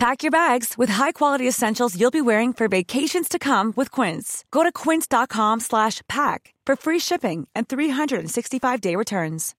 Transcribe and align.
Pack 0.00 0.22
your 0.22 0.30
bags 0.30 0.78
with 0.78 0.88
high-quality 0.88 1.46
essentials 1.46 1.94
you'll 1.94 2.10
be 2.10 2.22
wearing 2.22 2.54
for 2.54 2.68
vacations 2.68 3.28
to 3.28 3.38
come 3.38 3.74
with 3.76 3.90
Quince. 3.90 4.46
Go 4.50 4.62
to 4.62 4.72
quince.com 4.72 5.60
slash 5.60 6.00
pack 6.08 6.54
for 6.64 6.74
free 6.74 6.98
shipping 6.98 7.46
and 7.54 7.68
365-day 7.68 8.96
returns. 8.96 9.54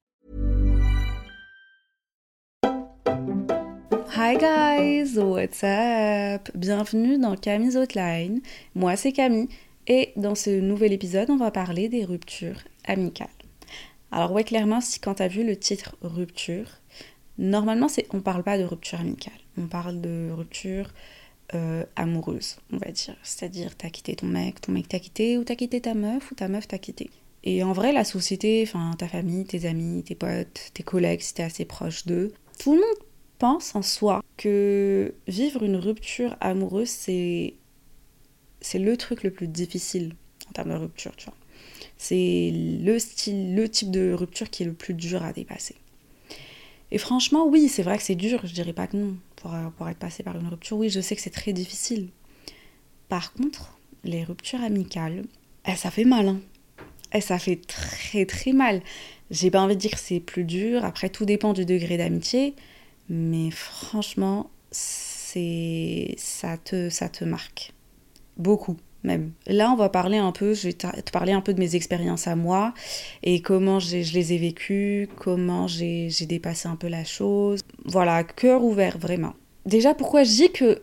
Hi 4.16 4.36
guys, 4.36 5.16
what's 5.16 5.64
up? 5.64 6.50
Bienvenue 6.56 7.20
dans 7.20 7.36
Camille's 7.40 7.76
Outline. 7.76 8.42
Moi 8.74 8.96
c'est 8.96 9.12
Camille 9.12 9.48
et 9.86 10.12
dans 10.16 10.34
ce 10.34 10.60
nouvel 10.60 10.92
épisode 10.92 11.30
on 11.30 11.38
va 11.38 11.52
parler 11.52 11.88
des 11.88 12.04
ruptures 12.04 12.64
amicales. 12.86 13.28
Alors 14.12 14.32
ouais 14.32 14.44
clairement 14.44 14.82
si 14.82 15.00
quand 15.00 15.14
t'as 15.14 15.28
vu 15.28 15.44
le 15.44 15.56
titre 15.56 15.96
rupture, 16.02 16.81
normalement 17.38 17.88
c'est 17.88 18.08
on 18.14 18.22
parle 18.22 18.44
pas 18.44 18.58
de 18.58 18.64
rupture 18.64 19.00
amicale 19.00 19.34
on 19.58 19.68
parle 19.68 20.02
de 20.02 20.30
rupture 20.32 20.90
euh, 21.54 21.84
amoureuse, 21.98 22.58
on 22.72 22.78
va 22.78 22.92
dire. 22.92 23.16
C'est-à-dire, 23.24 23.76
t'as 23.76 23.90
quitté 23.90 24.16
ton 24.16 24.28
mec, 24.28 24.62
ton 24.62 24.72
mec 24.72 24.88
t'a 24.88 25.00
quitté, 25.00 25.38
ou 25.38 25.44
t'as 25.44 25.56
quitté 25.56 25.82
ta 25.82 25.94
meuf, 25.94 26.32
ou 26.32 26.36
ta 26.36 26.48
meuf 26.48 26.66
t'a 26.66 26.78
quitté. 26.78 27.10
Et 27.44 27.62
en 27.64 27.74
vrai, 27.74 27.92
la 27.92 28.06
société, 28.06 28.64
enfin, 28.66 28.94
ta 28.98 29.08
famille, 29.10 29.44
tes 29.44 29.66
amis, 29.66 30.04
tes 30.04 30.16
potes, 30.16 30.72
tes 30.74 30.84
collègues, 30.84 31.20
si 31.20 31.34
t'es 31.34 31.44
assez 31.44 31.66
proche 31.66 32.06
d'eux, 32.06 32.32
tout 32.58 32.74
le 32.74 32.80
monde 32.80 33.06
pense 33.38 33.76
en 33.76 33.82
soi 33.82 34.24
que 34.38 35.14
vivre 35.28 35.64
une 35.64 35.76
rupture 35.76 36.38
amoureuse, 36.40 36.90
c'est 36.90 37.56
c'est 38.62 38.80
le 38.80 38.96
truc 38.96 39.24
le 39.24 39.32
plus 39.32 39.48
difficile 39.48 40.14
en 40.48 40.52
termes 40.54 40.70
de 40.70 40.76
rupture, 40.76 41.16
tu 41.18 41.26
vois. 41.26 41.36
C'est 41.98 42.52
le 42.54 42.98
style, 43.00 43.56
le 43.56 43.68
type 43.68 43.92
de 43.92 44.14
rupture 44.14 44.50
qui 44.50 44.64
est 44.64 44.68
le 44.68 44.74
plus 44.74 44.94
dur 44.94 45.24
à 45.24 45.34
dépasser. 45.34 45.76
Et 46.92 46.98
franchement, 46.98 47.48
oui, 47.48 47.70
c'est 47.70 47.84
vrai 47.84 47.98
que 47.98 48.04
c'est 48.04 48.16
dur, 48.16 48.42
je 48.44 48.54
dirais 48.54 48.74
pas 48.74 48.88
que 48.88 48.98
non 48.98 49.16
pour, 49.38 49.90
être 49.90 49.98
passé 49.98 50.24
par 50.24 50.38
une 50.38 50.48
rupture. 50.48 50.78
Oui, 50.78 50.90
je 50.90 51.00
sais 51.00 51.16
que 51.16 51.22
c'est 51.22 51.30
très 51.30 51.54
difficile. 51.54 52.10
Par 53.10 53.34
contre, 53.34 53.78
les 54.04 54.24
ruptures 54.24 54.62
amicales, 54.62 55.24
eh, 55.66 55.76
ça 55.76 55.90
fait 55.90 56.04
mal. 56.04 56.28
Hein. 56.28 56.42
Eh, 57.14 57.22
ça 57.22 57.40
fait 57.40 57.56
très 57.56 58.26
très 58.26 58.52
mal. 58.52 58.82
J'ai 59.32 59.50
pas 59.50 59.62
envie 59.62 59.76
de 59.76 59.82
dire 59.82 59.92
que 59.92 60.00
c'est 60.00 60.20
plus 60.20 60.44
dur. 60.44 60.84
Après, 60.86 61.10
tout 61.10 61.26
dépend 61.26 61.54
du 61.54 61.66
degré 61.66 61.98
d'amitié. 61.98 62.56
Mais 63.10 63.52
franchement, 63.52 64.50
c'est 64.72 66.14
ça 66.18 66.58
te, 66.58 66.90
ça 66.90 67.10
te 67.10 67.24
marque. 67.24 67.74
Beaucoup 68.38 68.78
même. 69.04 69.32
Là, 69.48 69.72
on 69.72 69.76
va 69.76 69.90
parler 69.90 70.18
un 70.18 70.32
peu, 70.32 70.54
je 70.54 70.68
vais 70.68 70.74
te 70.74 71.12
parler 71.12 71.32
un 71.32 71.42
peu 71.42 71.54
de 71.54 71.60
mes 71.60 71.76
expériences 71.76 72.28
à 72.28 72.36
moi 72.36 72.74
et 73.24 73.42
comment 73.42 73.80
je 73.80 73.98
les 73.98 74.34
ai 74.34 74.38
vécues, 74.38 75.10
comment 75.18 75.68
j'ai 75.68 76.10
dépassé 76.22 76.68
un 76.68 76.76
peu 76.76 76.88
la 76.88 77.04
chose. 77.04 77.62
Voilà, 77.86 78.24
cœur 78.24 78.64
ouvert, 78.64 78.98
vraiment. 78.98 79.34
Déjà, 79.66 79.94
pourquoi 79.94 80.24
je 80.24 80.32
dis 80.32 80.52
que 80.52 80.82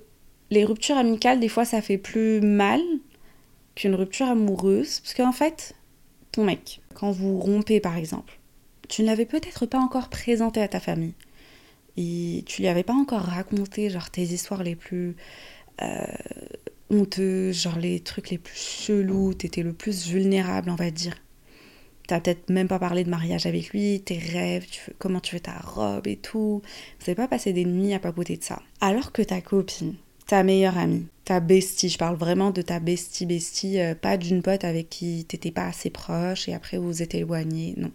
les 0.50 0.64
ruptures 0.64 0.96
amicales, 0.96 1.40
des 1.40 1.48
fois, 1.48 1.64
ça 1.64 1.82
fait 1.82 1.98
plus 1.98 2.40
mal 2.40 2.80
qu'une 3.74 3.94
rupture 3.94 4.26
amoureuse? 4.26 5.00
Parce 5.00 5.14
qu'en 5.14 5.32
fait, 5.32 5.74
ton 6.32 6.44
mec, 6.44 6.80
quand 6.94 7.10
vous 7.10 7.38
rompez 7.38 7.80
par 7.80 7.96
exemple, 7.96 8.38
tu 8.88 9.02
ne 9.02 9.06
l'avais 9.06 9.26
peut-être 9.26 9.66
pas 9.66 9.78
encore 9.78 10.08
présenté 10.08 10.60
à 10.60 10.68
ta 10.68 10.80
famille. 10.80 11.14
Et 11.96 12.44
tu 12.46 12.62
lui 12.62 12.68
avais 12.68 12.84
pas 12.84 12.94
encore 12.94 13.22
raconté 13.22 13.90
genre 13.90 14.10
tes 14.10 14.22
histoires 14.22 14.62
les 14.62 14.76
plus 14.76 15.16
euh, 15.82 16.04
honteux, 16.90 17.52
genre 17.52 17.78
les 17.78 18.00
trucs 18.00 18.30
les 18.30 18.38
plus 18.38 18.56
chelous, 18.56 19.34
t'étais 19.34 19.62
le 19.62 19.72
plus 19.72 20.06
vulnérable, 20.06 20.70
on 20.70 20.74
va 20.74 20.90
dire. 20.90 21.14
T'as 22.06 22.20
peut-être 22.20 22.48
même 22.48 22.68
pas 22.68 22.78
parlé 22.78 23.04
de 23.04 23.10
mariage 23.10 23.44
avec 23.44 23.68
lui, 23.70 24.00
tes 24.00 24.18
rêves, 24.18 24.64
comment 24.98 25.20
tu 25.20 25.32
fais 25.32 25.40
ta 25.40 25.58
robe 25.58 26.06
et 26.06 26.16
tout. 26.16 26.62
Vous 26.62 27.04
n'avez 27.06 27.14
pas 27.14 27.28
passé 27.28 27.52
des 27.52 27.66
nuits 27.66 27.92
à 27.92 27.98
papoter 27.98 28.38
de 28.38 28.44
ça. 28.44 28.62
Alors 28.80 29.12
que 29.12 29.20
ta 29.20 29.42
copine, 29.42 29.94
ta 30.26 30.42
meilleure 30.42 30.78
amie, 30.78 31.06
ta 31.24 31.40
bestie, 31.40 31.90
je 31.90 31.98
parle 31.98 32.16
vraiment 32.16 32.50
de 32.50 32.62
ta 32.62 32.80
bestie 32.80 33.26
bestie, 33.26 33.78
euh, 33.78 33.94
pas 33.94 34.16
d'une 34.16 34.40
pote 34.40 34.64
avec 34.64 34.88
qui 34.88 35.26
t'étais 35.28 35.50
pas 35.50 35.66
assez 35.66 35.90
proche 35.90 36.48
et 36.48 36.54
après 36.54 36.78
vous 36.78 36.86
vous 36.86 37.02
êtes 37.02 37.14
éloigné, 37.14 37.74
non. 37.76 37.92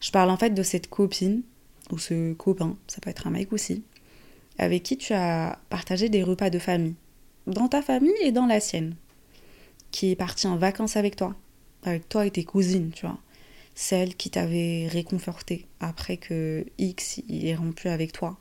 Je 0.00 0.12
parle 0.12 0.30
en 0.30 0.36
fait 0.36 0.50
de 0.50 0.62
cette 0.62 0.88
copine, 0.88 1.42
ou 1.90 1.98
ce 1.98 2.32
copain, 2.34 2.76
ça 2.86 3.00
peut 3.00 3.10
être 3.10 3.26
un 3.26 3.30
mec 3.30 3.52
aussi, 3.52 3.82
avec 4.58 4.84
qui 4.84 4.96
tu 4.96 5.12
as 5.12 5.58
partagé 5.68 6.08
des 6.08 6.22
repas 6.22 6.50
de 6.50 6.58
famille, 6.58 6.94
dans 7.50 7.68
ta 7.68 7.82
famille 7.82 8.12
et 8.22 8.32
dans 8.32 8.46
la 8.46 8.60
sienne, 8.60 8.94
qui 9.90 10.10
est 10.10 10.16
partie 10.16 10.46
en 10.46 10.56
vacances 10.56 10.96
avec 10.96 11.16
toi, 11.16 11.34
avec 11.82 12.08
toi 12.08 12.26
et 12.26 12.30
tes 12.30 12.44
cousines, 12.44 12.90
tu 12.94 13.06
vois. 13.06 13.18
Celle 13.74 14.14
qui 14.14 14.30
t'avait 14.30 14.88
réconforté 14.88 15.66
après 15.80 16.16
que 16.16 16.66
X 16.78 17.20
il 17.28 17.46
est 17.46 17.54
rompu 17.54 17.88
avec 17.88 18.12
toi. 18.12 18.36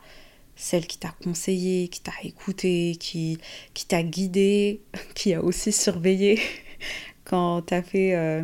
Celle 0.55 0.87
qui 0.87 0.97
t'a 0.97 1.15
conseillé, 1.23 1.87
qui 1.87 2.01
t'a 2.01 2.11
écouté, 2.23 2.97
qui, 2.99 3.37
qui 3.73 3.85
t'a 3.85 4.03
guidé, 4.03 4.81
qui 5.15 5.33
a 5.33 5.41
aussi 5.41 5.71
surveillé 5.71 6.41
quand 7.23 7.61
t'as 7.61 7.81
fait. 7.81 8.15
Euh, 8.15 8.43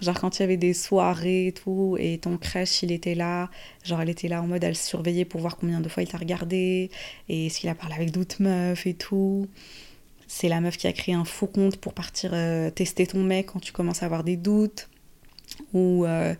genre 0.00 0.20
quand 0.20 0.38
il 0.38 0.42
y 0.42 0.44
avait 0.44 0.56
des 0.56 0.74
soirées 0.74 1.48
et 1.48 1.52
tout, 1.52 1.96
et 1.98 2.18
ton 2.18 2.36
crush 2.36 2.82
il 2.82 2.92
était 2.92 3.14
là, 3.14 3.50
genre 3.82 4.00
elle 4.02 4.10
était 4.10 4.28
là 4.28 4.42
en 4.42 4.46
mode 4.46 4.62
elle 4.62 4.76
surveillait 4.76 5.24
pour 5.24 5.40
voir 5.40 5.56
combien 5.56 5.80
de 5.80 5.88
fois 5.88 6.02
il 6.02 6.08
t'a 6.08 6.18
regardé, 6.18 6.90
et 7.28 7.48
qu'il 7.48 7.68
a 7.68 7.74
parlé 7.74 7.94
avec 7.94 8.10
d'autres 8.10 8.42
meufs 8.42 8.86
et 8.86 8.94
tout 8.94 9.48
c'est 10.26 10.48
la 10.48 10.60
meuf 10.60 10.76
qui 10.76 10.86
a 10.86 10.92
créé 10.92 11.14
un 11.14 11.24
faux 11.24 11.46
compte 11.46 11.76
pour 11.76 11.94
partir 11.94 12.30
euh, 12.34 12.70
tester 12.70 13.06
ton 13.06 13.22
mec 13.22 13.46
quand 13.46 13.60
tu 13.60 13.72
commences 13.72 14.02
à 14.02 14.06
avoir 14.06 14.24
des 14.24 14.36
doutes. 14.36 14.88
Ou, 15.72 16.04
euh, 16.04 16.34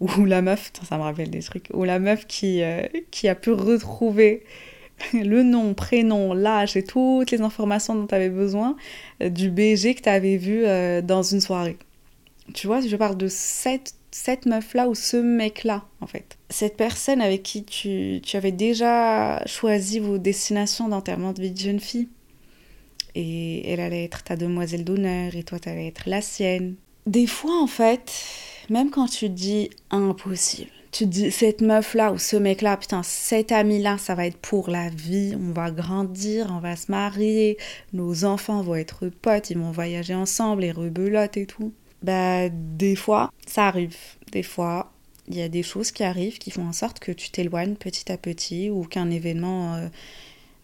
ou 0.00 0.24
la 0.24 0.42
meuf, 0.42 0.72
ça 0.88 0.98
me 0.98 1.02
rappelle 1.02 1.30
des 1.30 1.42
trucs, 1.42 1.68
ou 1.72 1.84
la 1.84 2.00
meuf 2.00 2.26
qui, 2.26 2.62
euh, 2.62 2.82
qui 3.10 3.28
a 3.28 3.34
pu 3.36 3.52
retrouver 3.52 4.42
le 5.14 5.42
nom, 5.42 5.74
prénom, 5.74 6.34
l'âge 6.34 6.76
et 6.76 6.82
toutes 6.82 7.30
les 7.30 7.40
informations 7.40 7.94
dont 7.94 8.06
tu 8.06 8.14
avais 8.14 8.28
besoin 8.28 8.76
du 9.20 9.50
BG 9.50 9.94
que 9.94 10.02
tu 10.02 10.08
avais 10.08 10.36
vu 10.36 10.64
dans 11.02 11.22
une 11.22 11.40
soirée. 11.40 11.78
Tu 12.52 12.66
vois, 12.66 12.80
je 12.80 12.96
parle 12.96 13.16
de 13.16 13.28
cette, 13.28 13.94
cette 14.10 14.46
meuf-là 14.46 14.88
ou 14.88 14.94
ce 14.94 15.16
mec-là, 15.16 15.84
en 16.00 16.06
fait. 16.06 16.36
Cette 16.50 16.76
personne 16.76 17.20
avec 17.20 17.42
qui 17.42 17.64
tu, 17.64 18.20
tu 18.22 18.36
avais 18.36 18.52
déjà 18.52 19.42
choisi 19.46 20.00
vos 20.00 20.18
destinations 20.18 20.88
d'enterrement 20.88 21.32
de 21.32 21.42
vie 21.42 21.52
de 21.52 21.58
jeune 21.58 21.80
fille 21.80 22.08
et 23.14 23.70
elle 23.70 23.80
allait 23.80 24.04
être 24.04 24.22
ta 24.22 24.36
demoiselle 24.36 24.84
d'honneur 24.84 25.34
et 25.34 25.42
toi 25.42 25.58
tu 25.58 25.68
allais 25.68 25.88
être 25.88 26.02
la 26.06 26.20
sienne. 26.20 26.74
Des 27.06 27.26
fois 27.26 27.60
en 27.60 27.66
fait, 27.66 28.12
même 28.70 28.90
quand 28.90 29.06
tu 29.06 29.28
dis 29.28 29.70
impossible, 29.90 30.70
tu 30.92 31.06
dis 31.06 31.30
cette 31.30 31.62
meuf 31.62 31.94
là 31.94 32.12
ou 32.12 32.18
ce 32.18 32.36
mec 32.36 32.60
là, 32.60 32.76
putain, 32.76 33.02
cet 33.02 33.50
ami 33.50 33.80
là, 33.80 33.96
ça 33.98 34.14
va 34.14 34.26
être 34.26 34.36
pour 34.36 34.68
la 34.68 34.90
vie, 34.90 35.34
on 35.34 35.52
va 35.52 35.70
grandir, 35.70 36.48
on 36.50 36.60
va 36.60 36.76
se 36.76 36.90
marier, 36.90 37.56
nos 37.94 38.24
enfants 38.24 38.62
vont 38.62 38.74
être 38.74 39.08
potes, 39.08 39.50
ils 39.50 39.58
vont 39.58 39.72
voyager 39.72 40.14
ensemble, 40.14 40.62
les 40.62 40.72
rebelotes 40.72 41.38
et 41.38 41.46
tout. 41.46 41.72
Bah 42.02 42.48
des 42.50 42.94
fois, 42.94 43.32
ça 43.46 43.66
arrive. 43.66 43.96
Des 44.32 44.42
fois, 44.42 44.92
il 45.28 45.36
y 45.36 45.42
a 45.42 45.48
des 45.48 45.62
choses 45.62 45.92
qui 45.92 46.04
arrivent 46.04 46.38
qui 46.38 46.50
font 46.50 46.66
en 46.66 46.72
sorte 46.72 46.98
que 46.98 47.12
tu 47.12 47.30
t'éloignes 47.30 47.74
petit 47.74 48.12
à 48.12 48.18
petit 48.18 48.70
ou 48.70 48.84
qu'un 48.84 49.10
événement 49.10 49.74
euh, 49.76 49.88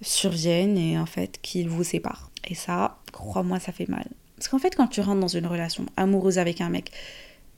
survienne 0.00 0.78
et 0.78 0.98
en 0.98 1.06
fait 1.06 1.38
qu'il 1.42 1.69
vous 1.69 1.84
sépare. 1.84 2.31
Et 2.47 2.54
ça, 2.54 2.98
crois-moi, 3.12 3.60
ça 3.60 3.72
fait 3.72 3.88
mal. 3.88 4.06
Parce 4.36 4.48
qu'en 4.48 4.59
fait, 4.59 4.75
quand 4.76 4.86
tu 4.86 5.00
rentres 5.00 5.20
dans 5.20 5.28
une 5.28 5.47
relation 5.47 5.86
amoureuse 5.97 6.38
avec 6.38 6.60
un 6.60 6.69
mec, 6.69 6.92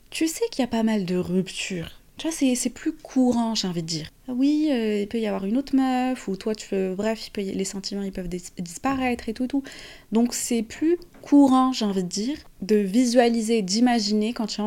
tu 0.09 0.27
sais 0.27 0.45
qu'il 0.51 0.61
y 0.61 0.65
a 0.65 0.67
pas 0.67 0.83
mal 0.83 1.05
de 1.05 1.15
ruptures. 1.15 2.01
Tu 2.17 2.27
vois, 2.27 2.55
c'est 2.55 2.69
plus 2.69 2.91
courant, 2.91 3.55
j'ai 3.55 3.67
envie 3.67 3.81
de 3.81 3.87
dire. 3.87 4.11
Ah 4.27 4.33
oui, 4.35 4.67
euh, 4.69 5.01
il 5.01 5.07
peut 5.07 5.19
y 5.19 5.25
avoir 5.25 5.45
une 5.45 5.57
autre 5.57 5.75
meuf, 5.75 6.27
ou 6.27 6.35
toi, 6.35 6.53
tu 6.53 6.67
peux. 6.69 6.93
Bref, 6.93 7.31
les 7.35 7.65
sentiments, 7.65 8.03
ils 8.03 8.11
peuvent 8.11 8.27
disparaître 8.27 9.27
et 9.27 9.33
tout, 9.33 9.47
tout. 9.47 9.63
Donc, 10.11 10.35
c'est 10.35 10.61
plus 10.61 10.97
courant, 11.23 11.71
j'ai 11.71 11.85
envie 11.85 12.03
de 12.03 12.09
dire, 12.09 12.37
de 12.61 12.75
visualiser, 12.75 13.63
d'imaginer 13.63 14.33
quand, 14.33 14.45
tu 14.45 14.61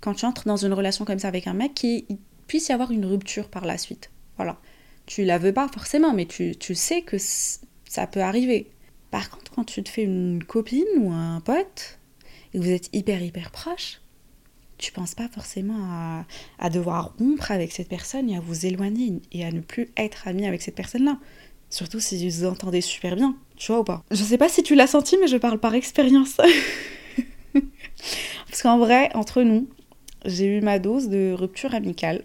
quand 0.00 0.14
tu 0.14 0.26
entres 0.26 0.46
dans 0.46 0.58
une 0.58 0.74
relation 0.74 1.06
comme 1.06 1.18
ça 1.18 1.28
avec 1.28 1.46
un 1.46 1.54
mec 1.54 1.72
qu'il 1.72 2.04
puisse 2.46 2.68
y 2.68 2.72
avoir 2.72 2.90
une 2.90 3.06
rupture 3.06 3.48
par 3.48 3.64
la 3.64 3.78
suite. 3.78 4.10
Voilà. 4.36 4.58
Tu 5.06 5.24
la 5.24 5.38
veux 5.38 5.52
pas 5.52 5.68
forcément, 5.68 6.12
mais 6.12 6.26
tu, 6.26 6.56
tu 6.56 6.74
sais 6.74 7.02
que 7.02 7.16
ça 7.18 8.06
peut 8.06 8.20
arriver. 8.20 8.70
Par 9.10 9.30
contre, 9.30 9.52
quand 9.52 9.64
tu 9.64 9.82
te 9.82 9.88
fais 9.88 10.02
une 10.02 10.42
copine 10.44 10.84
ou 10.98 11.12
un 11.12 11.40
pote 11.40 11.98
et 12.52 12.58
que 12.58 12.64
vous 12.64 12.70
êtes 12.70 12.90
hyper 12.92 13.22
hyper 13.22 13.50
proche, 13.50 14.00
tu 14.78 14.92
penses 14.92 15.14
pas 15.14 15.28
forcément 15.28 16.24
à, 16.58 16.70
devoir 16.70 17.14
rompre 17.18 17.50
avec 17.50 17.72
cette 17.72 17.88
personne 17.88 18.28
et 18.28 18.36
à 18.36 18.40
vous 18.40 18.66
éloigner 18.66 19.20
et 19.32 19.44
à 19.44 19.50
ne 19.50 19.60
plus 19.60 19.88
être 19.96 20.28
ami 20.28 20.46
avec 20.46 20.62
cette 20.62 20.74
personne-là. 20.74 21.18
Surtout 21.70 22.00
si 22.00 22.28
vous 22.28 22.44
entendez 22.44 22.80
super 22.80 23.16
bien, 23.16 23.36
tu 23.56 23.72
vois 23.72 23.80
ou 23.80 23.84
pas? 23.84 24.04
Je 24.10 24.22
sais 24.22 24.38
pas 24.38 24.48
si 24.48 24.62
tu 24.62 24.74
l'as 24.74 24.86
senti, 24.86 25.16
mais 25.20 25.26
je 25.26 25.36
parle 25.36 25.58
par 25.58 25.74
expérience. 25.74 26.36
Parce 28.48 28.62
qu'en 28.62 28.78
vrai, 28.78 29.10
entre 29.14 29.42
nous, 29.42 29.68
j'ai 30.24 30.58
eu 30.58 30.60
ma 30.60 30.78
dose 30.78 31.08
de 31.08 31.32
rupture 31.32 31.74
amicale. 31.74 32.24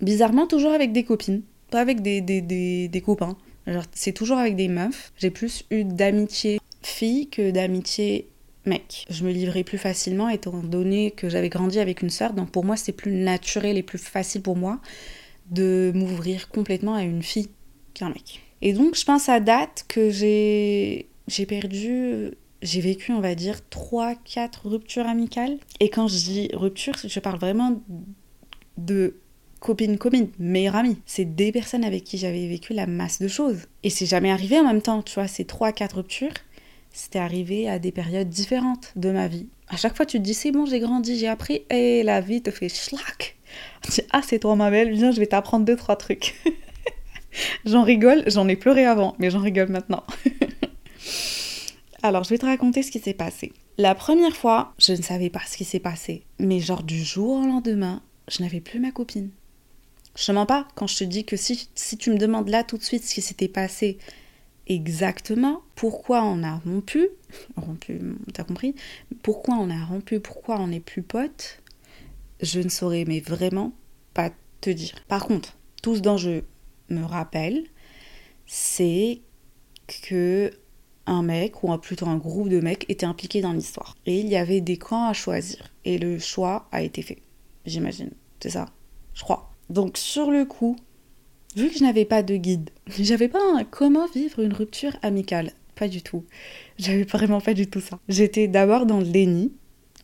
Bizarrement, 0.00 0.46
toujours 0.46 0.72
avec 0.72 0.92
des 0.92 1.04
copines, 1.04 1.42
pas 1.70 1.80
avec 1.80 2.02
des, 2.02 2.20
des, 2.20 2.88
des, 2.88 3.00
copains. 3.00 3.36
c'est 3.92 4.12
toujours 4.12 4.38
avec 4.38 4.56
des 4.56 4.68
meufs. 4.68 5.12
J'ai 5.18 5.30
plus 5.30 5.64
eu 5.70 5.84
d'amitié 5.84 6.60
fille 6.82 7.28
que 7.28 7.50
d'amitié 7.50 8.28
mec. 8.64 9.06
Je 9.10 9.24
me 9.24 9.30
livrais 9.30 9.64
plus 9.64 9.78
facilement 9.78 10.28
étant 10.28 10.62
donné 10.62 11.10
que 11.10 11.28
j'avais 11.28 11.48
grandi 11.48 11.78
avec 11.78 12.02
une 12.02 12.10
sœur, 12.10 12.32
donc 12.32 12.50
pour 12.50 12.64
moi 12.64 12.76
c'est 12.76 12.92
plus 12.92 13.12
naturel 13.12 13.76
et 13.76 13.82
plus 13.82 13.98
facile 13.98 14.42
pour 14.42 14.56
moi 14.56 14.80
de 15.50 15.92
m'ouvrir 15.94 16.48
complètement 16.48 16.94
à 16.94 17.02
une 17.02 17.22
fille 17.22 17.48
qu'un 17.94 18.08
mec. 18.08 18.40
Et 18.60 18.72
donc 18.72 18.96
je 18.96 19.04
pense 19.04 19.28
à 19.28 19.40
date 19.40 19.84
que 19.88 20.10
j'ai 20.10 21.08
j'ai 21.26 21.46
perdu 21.46 22.32
j'ai 22.62 22.80
vécu, 22.80 23.12
on 23.12 23.20
va 23.20 23.34
dire, 23.34 23.60
3-4 23.70 24.66
ruptures 24.66 25.06
amicales. 25.06 25.58
Et 25.80 25.90
quand 25.90 26.08
je 26.08 26.16
dis 26.16 26.50
rupture, 26.52 26.94
je 27.02 27.20
parle 27.20 27.38
vraiment 27.38 27.80
de 28.76 29.16
copine, 29.60 29.98
copine, 29.98 30.28
meilleure 30.38 30.76
amie. 30.76 30.98
C'est 31.06 31.24
des 31.36 31.52
personnes 31.52 31.84
avec 31.84 32.04
qui 32.04 32.18
j'avais 32.18 32.48
vécu 32.48 32.72
la 32.72 32.86
masse 32.86 33.20
de 33.20 33.28
choses. 33.28 33.66
Et 33.82 33.90
c'est 33.90 34.06
jamais 34.06 34.30
arrivé 34.30 34.58
en 34.58 34.64
même 34.64 34.82
temps, 34.82 35.02
tu 35.02 35.14
vois, 35.14 35.28
ces 35.28 35.44
3-4 35.44 35.94
ruptures 35.94 36.32
c'était 36.92 37.18
arrivé 37.18 37.68
à 37.68 37.78
des 37.78 37.92
périodes 37.92 38.28
différentes 38.28 38.92
de 38.96 39.10
ma 39.10 39.28
vie. 39.28 39.46
À 39.68 39.76
chaque 39.76 39.96
fois, 39.96 40.06
tu 40.06 40.18
te 40.18 40.22
dis, 40.22 40.34
c'est 40.34 40.50
bon, 40.50 40.66
j'ai 40.66 40.80
grandi, 40.80 41.18
j'ai 41.18 41.28
appris, 41.28 41.62
et 41.70 42.02
la 42.02 42.20
vie 42.20 42.42
te 42.42 42.50
fait 42.50 42.68
schlack. 42.68 43.36
Tu 43.82 43.90
dis, 43.92 44.00
ah, 44.10 44.20
c'est 44.22 44.40
toi, 44.40 44.56
ma 44.56 44.70
belle, 44.70 44.92
viens, 44.92 45.10
je 45.10 45.20
vais 45.20 45.26
t'apprendre 45.26 45.64
deux, 45.64 45.76
trois 45.76 45.96
trucs. 45.96 46.34
j'en 47.64 47.82
rigole, 47.82 48.24
j'en 48.26 48.48
ai 48.48 48.56
pleuré 48.56 48.84
avant, 48.84 49.14
mais 49.18 49.30
j'en 49.30 49.40
rigole 49.40 49.68
maintenant. 49.68 50.04
Alors, 52.02 52.24
je 52.24 52.30
vais 52.30 52.38
te 52.38 52.46
raconter 52.46 52.82
ce 52.82 52.90
qui 52.90 53.00
s'est 53.00 53.14
passé. 53.14 53.52
La 53.76 53.94
première 53.94 54.36
fois, 54.36 54.74
je 54.78 54.92
ne 54.92 55.02
savais 55.02 55.30
pas 55.30 55.42
ce 55.46 55.56
qui 55.56 55.64
s'est 55.64 55.78
passé, 55.78 56.24
mais 56.38 56.60
genre 56.60 56.82
du 56.82 57.02
jour 57.02 57.40
au 57.40 57.46
lendemain, 57.46 58.02
je 58.28 58.42
n'avais 58.42 58.60
plus 58.60 58.80
ma 58.80 58.90
copine. 58.90 59.30
Je 60.18 60.32
mens 60.32 60.46
pas 60.46 60.66
quand 60.74 60.88
je 60.88 60.96
te 60.98 61.04
dis 61.04 61.24
que 61.24 61.36
si, 61.36 61.68
si 61.76 61.96
tu 61.96 62.10
me 62.10 62.18
demandes 62.18 62.48
là 62.48 62.64
tout 62.64 62.76
de 62.76 62.82
suite 62.82 63.04
ce 63.04 63.14
qui 63.14 63.22
s'était 63.22 63.48
passé 63.48 63.98
exactement 64.66 65.62
pourquoi 65.76 66.24
on 66.24 66.42
a 66.42 66.56
rompu, 66.56 67.08
rompu, 67.56 68.00
t'as 68.34 68.42
compris 68.42 68.74
Pourquoi 69.22 69.54
on 69.56 69.70
a 69.70 69.84
rompu, 69.84 70.18
pourquoi 70.18 70.58
on 70.58 70.68
n'est 70.68 70.80
plus 70.80 71.02
potes, 71.02 71.62
je 72.40 72.58
ne 72.60 72.68
saurais 72.68 73.04
mais 73.06 73.20
vraiment 73.20 73.72
pas 74.12 74.30
te 74.60 74.70
dire. 74.70 74.96
Par 75.06 75.24
contre, 75.24 75.56
tout 75.82 75.94
ce 75.94 76.00
dont 76.00 76.16
je 76.16 76.42
me 76.88 77.04
rappelle, 77.04 77.64
c'est 78.46 79.20
que 79.86 80.50
un 81.06 81.22
mec, 81.22 81.62
ou 81.62 81.74
plutôt 81.78 82.06
un 82.06 82.18
groupe 82.18 82.48
de 82.48 82.60
mecs, 82.60 82.84
était 82.90 83.06
impliqué 83.06 83.40
dans 83.40 83.52
l'histoire. 83.52 83.96
Et 84.04 84.18
il 84.18 84.28
y 84.28 84.36
avait 84.36 84.60
des 84.60 84.76
camps 84.76 85.08
à 85.08 85.12
choisir. 85.12 85.72
Et 85.84 85.96
le 85.96 86.18
choix 86.18 86.68
a 86.70 86.82
été 86.82 87.00
fait. 87.02 87.22
J'imagine. 87.64 88.10
C'est 88.40 88.50
ça. 88.50 88.66
Je 89.14 89.22
crois. 89.22 89.50
Donc 89.70 89.98
sur 89.98 90.30
le 90.30 90.44
coup, 90.44 90.76
Vu 91.56 91.70
que 91.70 91.78
je 91.78 91.82
n'avais 91.82 92.04
pas 92.04 92.22
de 92.22 92.36
guide, 92.36 92.70
j'avais 92.86 93.28
pas 93.28 93.40
un 93.54 93.64
comment 93.64 94.06
vivre 94.06 94.40
une 94.40 94.52
rupture 94.52 94.96
amicale. 95.02 95.52
Pas 95.74 95.88
du 95.88 96.02
tout. 96.02 96.24
J'avais 96.78 97.04
vraiment 97.04 97.40
pas 97.40 97.54
du 97.54 97.66
tout 97.66 97.80
ça. 97.80 97.98
J'étais 98.08 98.48
d'abord 98.48 98.86
dans 98.86 98.98
le 99.00 99.06
déni, 99.06 99.52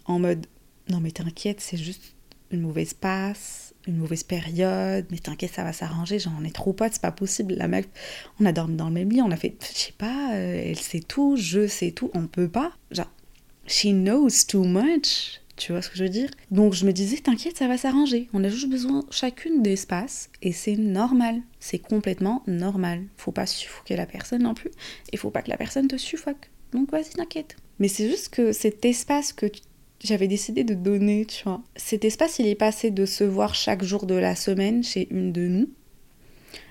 en 0.07 0.19
mode 0.19 0.47
non 0.89 1.01
mais 1.01 1.11
t'inquiète, 1.11 1.61
c'est 1.61 1.77
juste 1.77 2.15
une 2.51 2.61
mauvaise 2.61 2.95
passe, 2.95 3.75
une 3.87 3.97
mauvaise 3.97 4.23
période, 4.23 5.07
mais 5.11 5.19
t'inquiète, 5.19 5.53
ça 5.53 5.65
va 5.65 5.73
s'arranger, 5.73 6.19
j'en 6.19 6.43
ai 6.45 6.51
trop 6.51 6.73
potes, 6.73 6.95
c'est 6.95 7.03
pas 7.03 7.13
possible. 7.13 7.55
La 7.55 7.69
meuf, 7.69 7.87
on 8.41 8.47
a 8.47 8.53
dormi 8.53 8.77
dans 8.77 8.89
le 8.89 8.95
même 8.95 9.11
lit, 9.11 9.23
on 9.23 9.31
a 9.31 9.37
fait, 9.37 9.55
je 9.73 9.79
sais 9.79 9.95
pas, 9.97 10.35
euh, 10.35 10.63
elle 10.67 10.79
sait 10.79 11.01
tout, 11.01 11.37
je 11.37 11.67
sais 11.67 11.91
tout, 11.91 12.11
on 12.15 12.27
peut 12.27 12.49
pas. 12.49 12.73
Genre, 12.91 13.11
she 13.67 13.87
knows 13.87 14.45
too 14.49 14.65
much. 14.65 15.41
Tu 15.57 15.73
vois 15.73 15.83
ce 15.83 15.89
que 15.89 15.97
je 15.97 16.05
veux 16.05 16.11
dire? 16.11 16.31
Donc 16.51 16.75
je 16.75 16.85
me 16.85 16.93
disais, 16.93 17.19
t'inquiète, 17.19 17.57
ça 17.57 17.69
va 17.69 17.79
s'arranger. 17.79 18.29
On 18.33 18.43
a 18.43 18.49
juste 18.49 18.69
besoin 18.69 19.05
chacune 19.11 19.63
d'espace 19.63 20.31
et 20.43 20.53
c'est 20.53 20.77
normal. 20.77 21.41
C'est 21.61 21.79
complètement 21.79 22.43
normal. 22.47 23.05
Faut 23.17 23.33
pas 23.33 23.47
suffoquer 23.47 23.97
la 23.97 24.07
personne 24.07 24.43
non 24.43 24.55
plus 24.55 24.71
et 25.13 25.17
faut 25.17 25.31
pas 25.31 25.43
que 25.43 25.51
la 25.51 25.57
personne 25.57 25.87
te 25.87 25.97
suffoque. 25.97 26.51
Donc 26.73 26.91
vas-y, 26.91 27.11
t'inquiète. 27.11 27.57
Mais 27.79 27.89
c'est 27.89 28.09
juste 28.09 28.31
que 28.31 28.53
cet 28.53 28.85
espace 28.85 29.33
que 29.33 29.47
j'avais 30.03 30.29
décidé 30.29 30.65
de 30.65 30.75
donner, 30.75 31.25
tu 31.25 31.45
vois, 31.45 31.63
cet 31.77 32.05
espace, 32.05 32.39
il 32.41 32.47
est 32.47 32.57
passé 32.57 32.91
de 32.91 33.07
se 33.07 33.25
voir 33.25 33.55
chaque 33.55 33.85
jour 33.85 34.07
de 34.07 34.15
la 34.15 34.35
semaine 34.35 34.83
chez 34.83 35.09
une 35.11 35.33
de 35.33 35.47
nous 35.47 35.69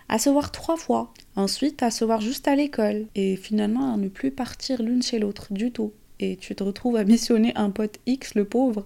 à 0.09 0.19
se 0.19 0.29
voir 0.29 0.51
trois 0.51 0.77
fois. 0.77 1.13
Ensuite, 1.35 1.81
à 1.81 1.89
se 1.89 2.05
voir 2.05 2.21
juste 2.21 2.47
à 2.47 2.55
l'école. 2.55 3.07
Et 3.15 3.35
finalement, 3.35 3.93
à 3.93 3.97
ne 3.97 4.09
plus 4.09 4.31
partir 4.31 4.83
l'une 4.83 5.01
chez 5.01 5.17
l'autre 5.17 5.47
du 5.51 5.71
tout 5.71 5.93
et 6.19 6.37
tu 6.37 6.55
te 6.55 6.63
retrouves 6.63 6.95
à 6.95 7.03
missionner 7.03 7.53
un 7.55 7.69
pote 7.69 7.99
X, 8.05 8.35
le 8.35 8.45
pauvre, 8.45 8.85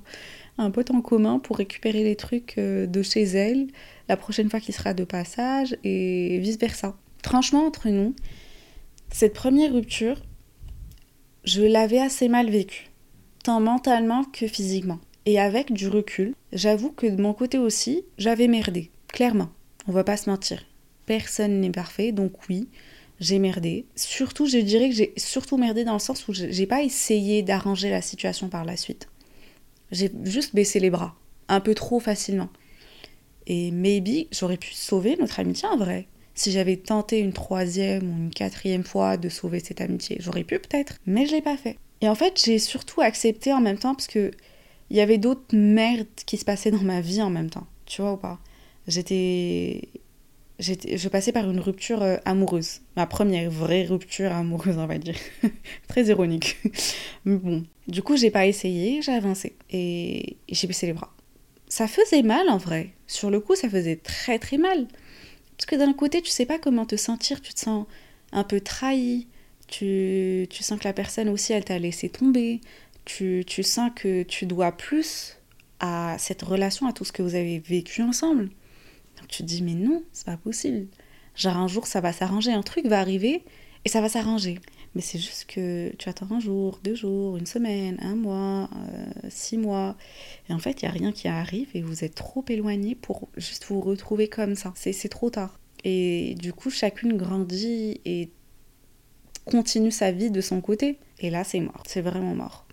un 0.57 0.71
pote 0.71 0.91
en 0.91 1.01
commun 1.01 1.39
pour 1.39 1.57
récupérer 1.57 2.03
les 2.03 2.15
trucs 2.15 2.57
euh, 2.57 2.87
de 2.87 3.01
chez 3.01 3.23
elle 3.23 3.67
la 4.09 4.17
prochaine 4.17 4.49
fois 4.49 4.59
qu'il 4.59 4.73
sera 4.73 4.93
de 4.93 5.03
passage 5.03 5.77
et 5.83 6.39
vice-versa. 6.39 6.95
Franchement, 7.23 7.65
entre 7.65 7.89
nous, 7.89 8.15
cette 9.11 9.33
première 9.33 9.73
rupture, 9.73 10.21
je 11.43 11.61
l'avais 11.61 11.99
assez 11.99 12.29
mal 12.29 12.49
vécue, 12.49 12.89
tant 13.43 13.59
mentalement 13.59 14.23
que 14.23 14.47
physiquement. 14.47 14.99
Et 15.25 15.39
avec 15.39 15.73
du 15.73 15.89
recul, 15.89 16.33
j'avoue 16.53 16.91
que 16.91 17.07
de 17.07 17.21
mon 17.21 17.33
côté 17.33 17.57
aussi, 17.57 18.03
j'avais 18.17 18.47
merdé, 18.47 18.91
clairement. 19.07 19.49
On 19.87 19.91
va 19.91 20.03
pas 20.03 20.17
se 20.17 20.29
mentir. 20.29 20.63
Personne 21.05 21.59
n'est 21.59 21.71
parfait, 21.71 22.11
donc 22.11 22.33
oui, 22.49 22.69
j'ai 23.19 23.39
merdé. 23.39 23.85
Surtout, 23.95 24.45
je 24.45 24.57
dirais 24.57 24.89
que 24.89 24.95
j'ai 24.95 25.13
surtout 25.17 25.57
merdé 25.57 25.83
dans 25.83 25.93
le 25.93 25.99
sens 25.99 26.27
où 26.27 26.33
j'ai 26.33 26.67
pas 26.67 26.83
essayé 26.83 27.41
d'arranger 27.41 27.89
la 27.89 28.01
situation 28.01 28.49
par 28.49 28.65
la 28.65 28.77
suite. 28.77 29.07
J'ai 29.91 30.11
juste 30.23 30.53
baissé 30.53 30.79
les 30.79 30.89
bras, 30.89 31.15
un 31.47 31.59
peu 31.59 31.73
trop 31.73 31.99
facilement. 31.99 32.49
Et 33.47 33.71
maybe 33.71 34.27
j'aurais 34.31 34.57
pu 34.57 34.73
sauver 34.73 35.15
notre 35.19 35.39
amitié 35.39 35.67
en 35.67 35.77
vrai. 35.77 36.07
Si 36.35 36.51
j'avais 36.51 36.77
tenté 36.77 37.19
une 37.19 37.33
troisième 37.33 38.03
ou 38.03 38.17
une 38.25 38.29
quatrième 38.29 38.83
fois 38.83 39.17
de 39.17 39.29
sauver 39.29 39.59
cette 39.59 39.81
amitié, 39.81 40.17
j'aurais 40.19 40.43
pu 40.43 40.59
peut-être, 40.59 40.97
mais 41.07 41.25
je 41.25 41.31
l'ai 41.31 41.41
pas 41.41 41.57
fait. 41.57 41.77
Et 42.01 42.09
en 42.09 42.15
fait, 42.15 42.39
j'ai 42.43 42.59
surtout 42.59 43.01
accepté 43.01 43.51
en 43.53 43.61
même 43.61 43.79
temps 43.79 43.95
parce 43.95 44.07
que 44.07 44.31
il 44.89 44.97
y 44.97 45.01
avait 45.01 45.17
d'autres 45.17 45.55
merdes 45.55 46.07
qui 46.25 46.37
se 46.37 46.45
passaient 46.45 46.71
dans 46.71 46.83
ma 46.83 47.01
vie 47.01 47.21
en 47.21 47.29
même 47.29 47.49
temps. 47.49 47.65
Tu 47.85 48.01
vois 48.01 48.13
ou 48.13 48.17
pas? 48.17 48.39
J'étais 48.87 49.89
je 50.59 51.07
passais 51.07 51.31
par 51.31 51.49
une 51.49 51.59
rupture 51.59 52.01
euh, 52.01 52.17
amoureuse. 52.25 52.81
Ma 52.95 53.05
première 53.05 53.49
vraie 53.51 53.85
rupture 53.85 54.31
amoureuse, 54.31 54.77
on 54.77 54.87
va 54.87 54.97
dire. 54.97 55.15
Très 55.87 56.05
ironique. 56.05 56.57
Mais 57.25 57.37
bon. 57.37 57.63
Du 57.87 58.01
coup, 58.01 58.17
j'ai 58.17 58.31
pas 58.31 58.47
essayé, 58.47 59.01
j'ai 59.01 59.13
avancé. 59.13 59.55
Et 59.69 60.37
j'ai 60.49 60.67
baissé 60.67 60.87
les 60.87 60.93
bras. 60.93 61.13
Ça 61.67 61.87
faisait 61.87 62.23
mal 62.23 62.49
en 62.49 62.57
vrai. 62.57 62.89
Sur 63.05 63.29
le 63.29 63.39
coup, 63.39 63.55
ça 63.55 63.69
faisait 63.69 63.97
très 63.97 64.39
très 64.39 64.57
mal. 64.57 64.87
Parce 65.57 65.65
que 65.67 65.75
d'un 65.75 65.93
côté, 65.93 66.21
tu 66.21 66.31
sais 66.31 66.45
pas 66.45 66.57
comment 66.57 66.85
te 66.85 66.95
sentir. 66.95 67.41
Tu 67.41 67.53
te 67.53 67.59
sens 67.59 67.85
un 68.31 68.43
peu 68.43 68.59
trahi. 68.59 69.27
Tu, 69.67 70.47
tu 70.49 70.63
sens 70.63 70.79
que 70.79 70.85
la 70.85 70.93
personne 70.93 71.29
aussi, 71.29 71.53
elle 71.53 71.65
t'a 71.65 71.77
laissé 71.77 72.09
tomber. 72.09 72.61
Tu, 73.05 73.43
tu 73.45 73.61
sens 73.61 73.91
que 73.95 74.23
tu 74.23 74.47
dois 74.47 74.71
plus 74.71 75.37
à 75.79 76.15
cette 76.17 76.41
relation, 76.41 76.87
à 76.87 76.93
tout 76.93 77.05
ce 77.05 77.11
que 77.11 77.21
vous 77.21 77.35
avez 77.35 77.59
vécu 77.59 78.01
ensemble 78.01 78.49
tu 79.27 79.43
te 79.43 79.47
dis, 79.47 79.61
mais 79.61 79.73
non, 79.73 80.03
c'est 80.11 80.25
pas 80.25 80.37
possible. 80.37 80.87
Genre 81.35 81.57
un 81.57 81.67
jour, 81.67 81.87
ça 81.87 82.01
va 82.01 82.13
s'arranger, 82.13 82.51
un 82.51 82.63
truc 82.63 82.87
va 82.87 82.99
arriver 82.99 83.43
et 83.85 83.89
ça 83.89 84.01
va 84.01 84.09
s'arranger. 84.09 84.59
Mais 84.95 85.01
c'est 85.01 85.19
juste 85.19 85.45
que 85.45 85.93
tu 85.97 86.09
attends 86.09 86.31
un 86.31 86.39
jour, 86.39 86.79
deux 86.83 86.95
jours, 86.95 87.37
une 87.37 87.45
semaine, 87.45 87.97
un 88.01 88.15
mois, 88.15 88.69
euh, 88.73 89.29
six 89.29 89.57
mois. 89.57 89.95
Et 90.49 90.53
en 90.53 90.59
fait, 90.59 90.81
il 90.81 90.85
n'y 90.85 90.89
a 90.89 90.91
rien 90.91 91.11
qui 91.11 91.27
arrive 91.27 91.69
et 91.75 91.81
vous 91.81 92.03
êtes 92.03 92.15
trop 92.15 92.43
éloigné 92.49 92.95
pour 92.95 93.29
juste 93.37 93.65
vous 93.65 93.79
retrouver 93.79 94.27
comme 94.27 94.55
ça. 94.55 94.73
C'est 94.75 95.09
trop 95.09 95.29
tard. 95.29 95.59
Et 95.83 96.35
du 96.39 96.53
coup, 96.53 96.71
chacune 96.71 97.15
grandit 97.15 98.01
et 98.05 98.31
continue 99.45 99.91
sa 99.91 100.11
vie 100.11 100.31
de 100.31 100.41
son 100.41 100.61
côté. 100.61 100.97
Et 101.19 101.29
là, 101.29 101.43
c'est 101.43 101.59
mort. 101.59 101.83
C'est 101.85 102.01
vraiment 102.01 102.33
mort. 102.33 102.65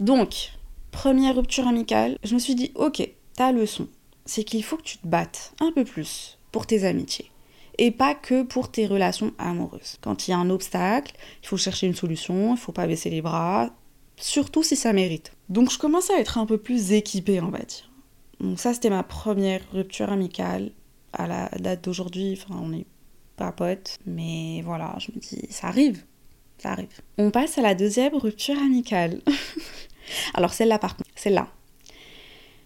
Donc, 0.00 0.52
première 0.90 1.36
rupture 1.36 1.68
amicale, 1.68 2.16
je 2.24 2.34
me 2.34 2.38
suis 2.38 2.54
dit, 2.54 2.72
ok, 2.74 3.06
ta 3.34 3.52
leçon 3.52 3.88
c'est 4.28 4.44
qu'il 4.44 4.62
faut 4.62 4.76
que 4.76 4.82
tu 4.82 4.98
te 4.98 5.06
battes 5.06 5.54
un 5.58 5.72
peu 5.72 5.84
plus 5.84 6.38
pour 6.52 6.66
tes 6.66 6.84
amitiés 6.84 7.30
et 7.78 7.90
pas 7.90 8.14
que 8.14 8.42
pour 8.42 8.70
tes 8.70 8.86
relations 8.86 9.32
amoureuses. 9.38 9.98
Quand 10.02 10.26
il 10.26 10.32
y 10.32 10.34
a 10.34 10.38
un 10.38 10.50
obstacle, 10.50 11.14
il 11.42 11.48
faut 11.48 11.56
chercher 11.56 11.86
une 11.86 11.94
solution, 11.94 12.54
il 12.54 12.58
faut 12.58 12.72
pas 12.72 12.86
baisser 12.86 13.08
les 13.08 13.22
bras, 13.22 13.70
surtout 14.16 14.62
si 14.62 14.76
ça 14.76 14.92
mérite. 14.92 15.32
Donc 15.48 15.70
je 15.70 15.78
commence 15.78 16.10
à 16.10 16.18
être 16.18 16.38
un 16.38 16.46
peu 16.46 16.58
plus 16.58 16.92
équipée, 16.92 17.40
on 17.40 17.48
va 17.48 17.60
dire. 17.60 17.90
Donc 18.40 18.60
ça 18.60 18.74
c'était 18.74 18.90
ma 18.90 19.02
première 19.02 19.62
rupture 19.72 20.12
amicale 20.12 20.72
à 21.12 21.26
la 21.26 21.48
date 21.58 21.84
d'aujourd'hui, 21.84 22.38
enfin 22.38 22.60
on 22.60 22.68
n'est 22.68 22.86
pas 23.36 23.52
potes, 23.52 23.96
mais 24.04 24.60
voilà, 24.62 24.96
je 24.98 25.10
me 25.12 25.20
dis 25.20 25.46
ça 25.50 25.68
arrive, 25.68 26.04
ça 26.58 26.72
arrive. 26.72 27.00
On 27.16 27.30
passe 27.30 27.56
à 27.56 27.62
la 27.62 27.74
deuxième 27.74 28.14
rupture 28.14 28.58
amicale. 28.58 29.22
Alors 30.34 30.52
celle-là 30.52 30.78
par 30.78 30.96
contre, 30.96 31.10
celle-là. 31.14 31.48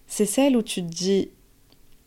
C'est 0.07 0.25
celle 0.25 0.57
où 0.57 0.61
tu 0.61 0.81
te 0.81 0.89
dis 0.89 1.29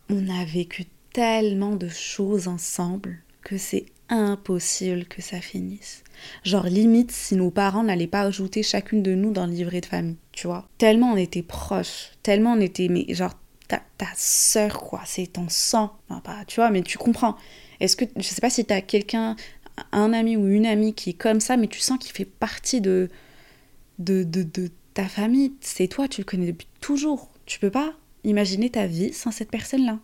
on 0.09 0.29
a 0.29 0.45
vécu 0.45 0.85
tellement 1.13 1.75
de 1.75 1.89
choses 1.89 2.47
ensemble 2.47 3.19
que 3.41 3.57
c'est 3.57 3.85
impossible 4.09 5.05
que 5.05 5.21
ça 5.21 5.41
finisse. 5.41 6.03
Genre 6.43 6.65
limite 6.65 7.11
si 7.11 7.35
nos 7.35 7.51
parents 7.51 7.83
n'allaient 7.83 8.07
pas 8.07 8.21
ajouter 8.21 8.63
chacune 8.63 9.03
de 9.03 9.15
nous 9.15 9.31
dans 9.31 9.45
le 9.45 9.53
livret 9.53 9.81
de 9.81 9.85
famille, 9.85 10.17
tu 10.31 10.47
vois. 10.47 10.67
Tellement 10.77 11.13
on 11.13 11.17
était 11.17 11.43
proches, 11.43 12.11
tellement 12.23 12.53
on 12.53 12.61
était 12.61 12.87
mais 12.87 13.05
genre 13.13 13.33
ta, 13.67 13.81
ta 13.97 14.07
sœur, 14.15 14.79
quoi. 14.81 15.01
C'est 15.05 15.27
ton 15.27 15.49
sang. 15.49 15.97
Pas, 16.23 16.45
tu 16.45 16.55
vois, 16.55 16.71
mais 16.71 16.81
tu 16.81 16.97
comprends. 16.97 17.35
Est-ce 17.79 17.95
que, 17.95 18.05
je 18.15 18.23
sais 18.23 18.41
pas 18.41 18.49
si 18.49 18.65
t'as 18.65 18.81
quelqu'un, 18.81 19.35
un 19.91 20.13
ami 20.13 20.37
ou 20.37 20.47
une 20.47 20.65
amie 20.65 20.93
qui 20.93 21.11
est 21.11 21.13
comme 21.13 21.39
ça, 21.39 21.57
mais 21.57 21.67
tu 21.67 21.79
sens 21.79 21.99
qu'il 21.99 22.11
fait 22.11 22.25
partie 22.25 22.81
de, 22.81 23.09
de, 23.99 24.23
de, 24.23 24.43
de 24.43 24.71
ta 24.93 25.05
famille. 25.07 25.53
C'est 25.61 25.87
toi, 25.87 26.07
tu 26.07 26.21
le 26.21 26.25
connais 26.25 26.47
depuis 26.47 26.67
toujours. 26.81 27.29
Tu 27.45 27.59
peux 27.59 27.69
pas 27.69 27.93
imaginer 28.27 28.69
ta 28.69 28.85
vie 28.85 29.13
sans 29.13 29.31
cette 29.31 29.49
personne-là. 29.49 29.99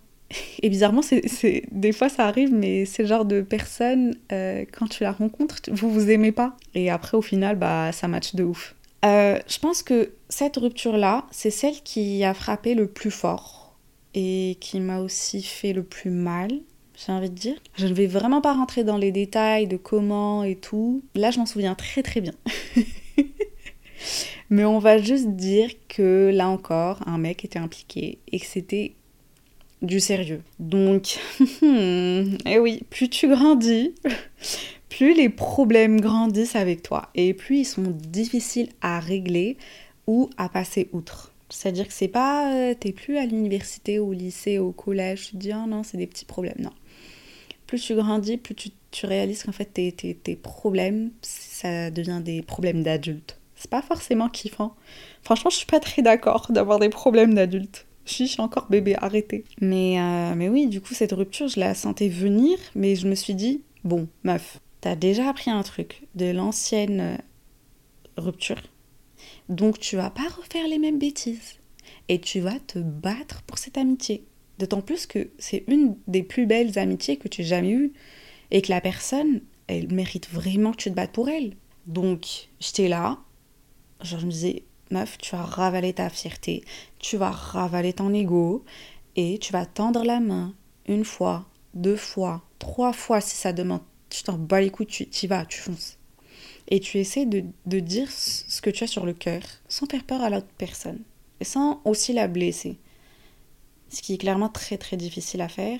Et 0.61 0.69
bizarrement, 0.69 1.01
c'est, 1.01 1.63
des 1.71 1.91
fois 1.91 2.09
ça 2.09 2.25
arrive, 2.25 2.51
mais 2.51 2.85
c'est 2.85 3.03
le 3.03 3.09
genre 3.09 3.25
de 3.25 3.41
personne, 3.41 4.15
euh, 4.31 4.65
quand 4.71 4.87
tu 4.87 5.03
la 5.03 5.11
rencontres, 5.11 5.57
vous 5.71 5.91
vous 5.91 6.09
aimez 6.09 6.31
pas. 6.31 6.55
Et 6.73 6.89
après, 6.89 7.17
au 7.17 7.21
final, 7.21 7.55
bah, 7.55 7.91
ça 7.91 8.07
match 8.07 8.33
de 8.33 8.43
ouf. 8.43 8.75
Euh, 9.05 9.37
je 9.47 9.59
pense 9.59 9.83
que 9.83 10.13
cette 10.29 10.57
rupture-là, 10.57 11.25
c'est 11.29 11.51
celle 11.51 11.81
qui 11.83 12.23
a 12.23 12.33
frappé 12.33 12.73
le 12.73 12.87
plus 12.87 13.11
fort 13.11 13.75
et 14.15 14.57
qui 14.59 14.79
m'a 14.79 14.99
aussi 14.99 15.43
fait 15.43 15.73
le 15.73 15.83
plus 15.83 16.09
mal, 16.09 16.49
j'ai 16.95 17.11
envie 17.11 17.29
de 17.29 17.35
dire. 17.35 17.55
Je 17.75 17.87
ne 17.87 17.93
vais 17.93 18.07
vraiment 18.07 18.41
pas 18.41 18.53
rentrer 18.53 18.83
dans 18.83 18.97
les 18.97 19.11
détails 19.11 19.67
de 19.67 19.77
comment 19.77 20.43
et 20.43 20.55
tout. 20.55 21.03
Là, 21.15 21.31
je 21.31 21.39
m'en 21.39 21.45
souviens 21.45 21.75
très 21.75 22.01
très 22.01 22.21
bien. 22.21 22.33
Mais 24.53 24.65
on 24.65 24.77
va 24.77 24.99
juste 24.99 25.29
dire 25.29 25.71
que 25.87 26.29
là 26.31 26.47
encore, 26.47 26.99
un 27.07 27.17
mec 27.17 27.43
était 27.43 27.57
impliqué 27.57 28.19
et 28.31 28.39
que 28.39 28.45
c'était 28.45 28.93
du 29.81 29.99
sérieux. 29.99 30.43
Donc, 30.59 31.17
eh 31.63 32.59
oui, 32.59 32.83
plus 32.91 33.09
tu 33.09 33.27
grandis, 33.29 33.95
plus 34.89 35.15
les 35.15 35.29
problèmes 35.29 35.99
grandissent 35.99 36.55
avec 36.55 36.83
toi 36.83 37.09
et 37.15 37.33
plus 37.33 37.61
ils 37.61 37.65
sont 37.65 37.81
difficiles 37.81 38.69
à 38.83 38.99
régler 38.99 39.57
ou 40.05 40.29
à 40.37 40.49
passer 40.49 40.87
outre. 40.93 41.33
C'est-à-dire 41.49 41.87
que 41.87 41.93
c'est 41.93 42.07
pas, 42.07 42.53
euh, 42.53 42.75
t'es 42.79 42.91
plus 42.91 43.17
à 43.17 43.25
l'université, 43.25 43.97
au 43.97 44.13
lycée, 44.13 44.59
au 44.59 44.71
collège, 44.71 45.29
tu 45.29 45.31
te 45.31 45.37
dis, 45.37 45.51
oh 45.51 45.67
non, 45.67 45.81
c'est 45.81 45.97
des 45.97 46.05
petits 46.05 46.25
problèmes. 46.25 46.59
Non. 46.59 46.73
Plus 47.65 47.81
tu 47.81 47.95
grandis, 47.95 48.37
plus 48.37 48.53
tu, 48.53 49.05
réalises 49.07 49.41
qu'en 49.41 49.51
fait, 49.51 49.65
tes, 49.65 49.91
tes 49.91 50.35
problèmes, 50.35 51.09
ça 51.23 51.89
devient 51.89 52.21
des 52.23 52.43
problèmes 52.43 52.83
d'adultes. 52.83 53.39
C'est 53.63 53.69
pas 53.69 53.81
forcément 53.81 54.27
kiffant. 54.27 54.75
Franchement, 55.21 55.49
je 55.49 55.55
suis 55.55 55.65
pas 55.65 55.79
très 55.79 56.01
d'accord 56.01 56.47
d'avoir 56.49 56.79
des 56.79 56.89
problèmes 56.89 57.33
d'adultes. 57.33 57.85
Je 58.05 58.25
suis 58.25 58.41
encore 58.41 58.67
bébé, 58.69 58.97
arrêtez. 58.97 59.45
Mais, 59.61 60.01
euh, 60.01 60.35
mais 60.35 60.49
oui, 60.49 60.67
du 60.67 60.81
coup, 60.81 60.93
cette 60.93 61.13
rupture, 61.13 61.47
je 61.47 61.61
la 61.61 61.73
sentais 61.73 62.09
venir, 62.09 62.57
mais 62.75 62.97
je 62.97 63.07
me 63.07 63.15
suis 63.15 63.35
dit, 63.35 63.61
bon, 63.85 64.09
meuf, 64.25 64.59
t'as 64.81 64.97
déjà 64.97 65.29
appris 65.29 65.49
un 65.49 65.63
truc 65.63 66.01
de 66.15 66.25
l'ancienne 66.25 66.99
euh, 66.99 67.17
rupture, 68.17 68.61
donc 69.47 69.79
tu 69.79 69.95
vas 69.95 70.09
pas 70.09 70.27
refaire 70.27 70.67
les 70.67 70.77
mêmes 70.77 70.99
bêtises. 70.99 71.59
Et 72.09 72.19
tu 72.19 72.41
vas 72.41 72.59
te 72.59 72.79
battre 72.79 73.43
pour 73.43 73.57
cette 73.57 73.77
amitié. 73.77 74.25
D'autant 74.59 74.81
plus 74.81 75.05
que 75.05 75.29
c'est 75.37 75.63
une 75.69 75.95
des 76.07 76.23
plus 76.23 76.45
belles 76.45 76.77
amitiés 76.77 77.15
que 77.15 77.29
tu 77.29 77.43
aies 77.43 77.45
jamais 77.45 77.71
eues. 77.71 77.93
Et 78.51 78.61
que 78.61 78.71
la 78.71 78.81
personne, 78.81 79.39
elle 79.67 79.89
mérite 79.93 80.29
vraiment 80.29 80.71
que 80.71 80.77
tu 80.77 80.89
te 80.89 80.95
battes 80.95 81.13
pour 81.13 81.29
elle. 81.29 81.55
Donc, 81.87 82.49
j'étais 82.59 82.89
là. 82.89 83.19
Je 84.03 84.17
me 84.17 84.31
disais, 84.31 84.63
meuf, 84.91 85.17
tu 85.17 85.35
vas 85.35 85.43
ravaler 85.43 85.93
ta 85.93 86.09
fierté, 86.09 86.63
tu 86.99 87.17
vas 87.17 87.31
ravaler 87.31 87.93
ton 87.93 88.13
ego 88.13 88.63
et 89.15 89.37
tu 89.39 89.51
vas 89.53 89.65
tendre 89.65 90.03
la 90.03 90.19
main 90.19 90.53
une 90.87 91.05
fois, 91.05 91.45
deux 91.73 91.95
fois, 91.95 92.43
trois 92.59 92.93
fois 92.93 93.21
si 93.21 93.35
ça 93.35 93.53
demande. 93.53 93.81
Tu 94.09 94.23
t'en 94.23 94.37
bats 94.37 94.61
les 94.61 94.69
couilles, 94.69 94.85
tu 94.85 95.03
y 95.03 95.27
vas, 95.27 95.45
tu 95.45 95.59
fonces. 95.59 95.97
Et 96.67 96.79
tu 96.79 96.97
essaies 96.99 97.25
de, 97.25 97.43
de 97.65 97.79
dire 97.79 98.11
ce 98.11 98.61
que 98.61 98.69
tu 98.69 98.83
as 98.83 98.87
sur 98.87 99.05
le 99.05 99.13
cœur 99.13 99.41
sans 99.67 99.87
faire 99.87 100.03
peur 100.03 100.21
à 100.21 100.29
l'autre 100.29 100.47
personne 100.57 101.01
et 101.39 101.45
sans 101.45 101.81
aussi 101.83 102.13
la 102.13 102.27
blesser. 102.27 102.77
Ce 103.89 104.01
qui 104.01 104.13
est 104.13 104.17
clairement 104.17 104.49
très 104.49 104.77
très 104.77 104.97
difficile 104.97 105.41
à 105.41 105.49
faire, 105.49 105.79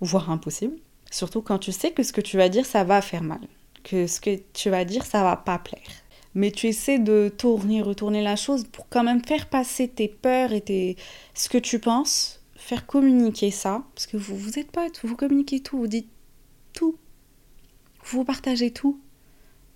voire 0.00 0.30
impossible. 0.30 0.76
Surtout 1.10 1.42
quand 1.42 1.58
tu 1.58 1.72
sais 1.72 1.92
que 1.92 2.02
ce 2.02 2.12
que 2.12 2.20
tu 2.20 2.36
vas 2.36 2.48
dire, 2.48 2.66
ça 2.66 2.84
va 2.84 3.00
faire 3.00 3.22
mal. 3.22 3.40
Que 3.84 4.06
ce 4.06 4.20
que 4.20 4.38
tu 4.52 4.70
vas 4.70 4.84
dire, 4.84 5.06
ça 5.06 5.22
va 5.22 5.36
pas 5.36 5.58
plaire 5.58 5.90
mais 6.38 6.52
tu 6.52 6.68
essaies 6.68 7.00
de 7.00 7.34
tourner, 7.36 7.82
retourner 7.82 8.22
la 8.22 8.36
chose 8.36 8.64
pour 8.70 8.88
quand 8.88 9.02
même 9.02 9.24
faire 9.24 9.48
passer 9.48 9.88
tes 9.88 10.06
peurs 10.06 10.52
et 10.52 10.60
tes... 10.60 10.96
ce 11.34 11.48
que 11.48 11.58
tu 11.58 11.80
penses, 11.80 12.44
faire 12.54 12.86
communiquer 12.86 13.50
ça, 13.50 13.84
parce 13.92 14.06
que 14.06 14.16
vous, 14.16 14.36
vous 14.36 14.56
êtes 14.56 14.70
potes, 14.70 15.00
vous 15.02 15.16
communiquez 15.16 15.58
tout, 15.58 15.78
vous 15.78 15.88
dites 15.88 16.08
tout, 16.72 16.96
vous 18.04 18.22
partagez 18.22 18.70
tout. 18.70 19.00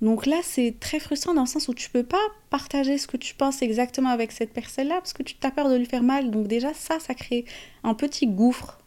Donc 0.03 0.25
là, 0.25 0.37
c'est 0.45 0.77
très 0.79 1.01
frustrant 1.01 1.35
dans 1.35 1.43
le 1.43 1.49
sens 1.49 1.67
où 1.67 1.75
tu 1.75 1.91
peux 1.91 2.05
pas 2.05 2.23
partager 2.49 2.97
ce 2.97 3.09
que 3.09 3.17
tu 3.17 3.35
penses 3.35 3.61
exactement 3.61 4.11
avec 4.11 4.31
cette 4.31 4.53
personne-là 4.53 4.97
parce 4.97 5.13
que 5.13 5.25
tu 5.25 5.35
t'as 5.35 5.51
peur 5.51 5.69
de 5.69 5.75
lui 5.75 5.87
faire 5.87 6.05
mal. 6.05 6.31
Donc 6.31 6.47
déjà, 6.47 6.73
ça, 6.75 7.01
ça 7.01 7.15
crée 7.15 7.45
un 7.83 7.95
petit 7.95 8.29
gouffre 8.29 8.79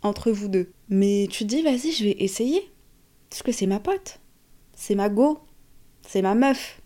entre 0.00 0.30
vous 0.30 0.48
deux. 0.48 0.72
Mais 0.88 1.26
tu 1.30 1.44
te 1.44 1.48
dis, 1.48 1.62
vas-y, 1.62 1.92
je 1.92 2.04
vais 2.04 2.16
essayer. 2.20 2.70
Parce 3.28 3.42
que 3.42 3.52
c'est 3.52 3.66
ma 3.66 3.80
pote. 3.80 4.18
C'est 4.74 4.94
ma 4.94 5.10
go. 5.10 5.40
C'est 6.06 6.22
ma 6.22 6.34
meuf 6.34 6.81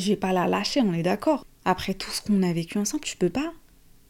je 0.00 0.08
vais 0.08 0.16
pas 0.16 0.32
la 0.32 0.46
lâcher, 0.46 0.80
on 0.80 0.92
est 0.92 1.02
d'accord. 1.02 1.44
Après 1.64 1.94
tout 1.94 2.10
ce 2.10 2.22
qu'on 2.22 2.42
a 2.42 2.52
vécu 2.52 2.78
ensemble, 2.78 3.04
tu 3.04 3.16
peux 3.16 3.30
pas. 3.30 3.52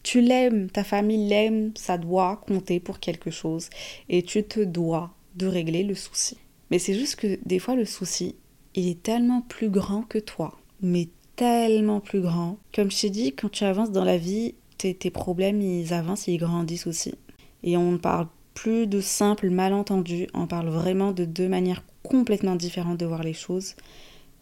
Tu 0.03 0.21
l'aimes, 0.21 0.71
ta 0.71 0.85
famille 0.85 1.29
l'aime, 1.29 1.73
ça 1.75 1.99
doit 1.99 2.43
compter 2.47 2.81
pour 2.81 3.01
quelque 3.01 3.31
chose. 3.31 3.71
Et 4.09 4.23
tu 4.23 4.45
te 4.45 4.61
dois 4.61 5.11
de 5.35 5.47
régler 5.47 5.83
le 5.83 5.95
souci. 5.95 6.39
Mais 6.71 6.79
c'est 6.79 6.95
juste 6.95 7.17
que 7.17 7.39
des 7.45 7.59
fois, 7.59 7.75
le 7.75 7.85
souci, 7.85 8.37
il 8.75 8.89
est 8.89 9.03
tellement 9.03 9.41
plus 9.43 9.71
grand 9.71 10.03
que 10.03 10.19
toi. 10.19 10.59
Mais 10.81 11.09
tellement 11.37 12.01
plus 12.01 12.21
grand. 12.21 12.59
Comme 12.75 12.91
je 12.91 13.01
t'ai 13.01 13.11
dit, 13.11 13.33
quand 13.35 13.51
tu 13.51 13.65
avances 13.65 13.91
dans 13.91 14.05
la 14.05 14.19
vie, 14.19 14.55
tes, 14.79 14.95
tes 14.95 15.11
problèmes, 15.11 15.61
ils 15.61 15.93
avancent, 15.93 16.29
ils 16.29 16.39
grandissent 16.39 16.87
aussi. 16.87 17.15
Et 17.63 17.77
on 17.77 17.93
ne 17.93 17.97
parle 17.97 18.29
plus 18.55 18.87
de 18.87 19.01
simples 19.01 19.51
malentendus, 19.51 20.29
on 20.33 20.47
parle 20.47 20.69
vraiment 20.69 21.13
de 21.13 21.25
deux 21.25 21.49
manières 21.49 21.85
complètement 22.03 22.57
différentes 22.57 22.99
de 22.99 23.07
voir 23.07 23.23
les 23.23 23.35
choses. 23.35 23.75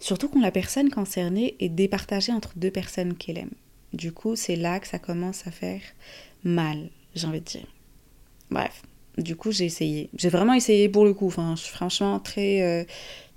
Surtout 0.05 0.29
quand 0.29 0.43
la 0.43 0.51
personne 0.51 0.91
concernée 0.91 1.57
est 1.61 1.71
départagée 1.71 2.31
entre 2.31 2.53
deux 2.57 2.71
personnes 2.71 3.15
qu'elle 3.15 3.39
aime. 3.39 3.55
Du 3.95 4.13
coup, 4.13 4.37
c'est 4.37 4.55
là 4.55 4.79
que 4.79 4.87
ça 4.87 4.99
commence 4.99 5.47
à 5.47 5.51
faire 5.51 5.81
mal, 6.43 6.91
j'ai 7.15 7.27
envie 7.27 7.41
de 7.41 7.47
dire. 7.47 7.67
Bref, 8.51 8.83
du 9.17 9.35
coup, 9.35 9.51
j'ai 9.51 9.65
essayé. 9.65 10.11
J'ai 10.15 10.29
vraiment 10.29 10.53
essayé 10.53 10.91
pour 10.91 11.07
le 11.07 11.15
coup. 11.15 11.29
Enfin, 11.29 11.55
je 11.57 11.63
suis 11.63 11.73
franchement 11.73 12.21
très, 12.21 12.61
euh, 12.61 12.85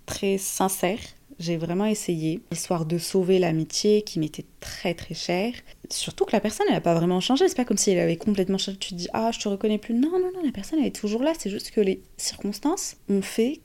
très 0.06 0.38
sincère. 0.38 1.00
J'ai 1.40 1.56
vraiment 1.56 1.86
essayé, 1.86 2.42
histoire 2.52 2.86
de 2.86 2.98
sauver 2.98 3.40
l'amitié 3.40 4.02
qui 4.02 4.20
m'était 4.20 4.46
très 4.60 4.94
très 4.94 5.16
chère. 5.16 5.54
Surtout 5.90 6.26
que 6.26 6.34
la 6.34 6.42
personne, 6.42 6.66
elle 6.68 6.76
n'a 6.76 6.82
pas 6.82 6.96
vraiment 6.96 7.22
changé. 7.22 7.48
C'est 7.48 7.56
pas 7.56 7.64
comme 7.64 7.78
si 7.78 7.92
elle 7.92 8.00
avait 8.00 8.18
complètement 8.18 8.58
changé. 8.58 8.78
Tu 8.78 8.90
te 8.90 8.96
dis, 8.96 9.08
ah, 9.14 9.32
je 9.32 9.40
te 9.40 9.48
reconnais 9.48 9.78
plus. 9.78 9.94
Non, 9.94 10.12
non, 10.20 10.32
non, 10.36 10.44
la 10.44 10.52
personne, 10.52 10.80
elle 10.80 10.88
est 10.88 11.00
toujours 11.00 11.24
là. 11.24 11.32
C'est 11.40 11.50
juste 11.50 11.72
que 11.72 11.80
les 11.80 12.02
circonstances 12.18 12.98
ont 13.08 13.22
fait 13.22 13.62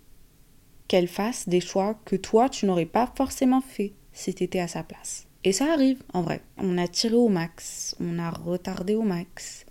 qu'elle 0.93 1.09
fasse 1.09 1.49
des 1.49 1.63
choix 1.63 1.99
que 2.05 2.17
toi, 2.17 2.51
tu 2.51 2.67
n'aurais 2.67 2.85
pas 2.85 3.11
forcément 3.17 3.63
fait 3.63 3.95
si 4.13 4.35
tu 4.35 4.45
étais 4.45 4.61
à 4.61 4.69
sa 4.69 4.83
place. 4.83 5.27
Et 5.43 5.53
ça 5.53 5.73
arrive, 5.73 6.03
en 6.13 6.21
vrai. 6.21 6.43
On 6.59 6.77
a 6.77 6.87
tiré 6.87 7.15
au 7.15 7.31
max, 7.31 7.97
on 7.99 8.19
a 8.19 8.29
retardé 8.29 8.95
au 8.95 9.01
max, 9.01 9.65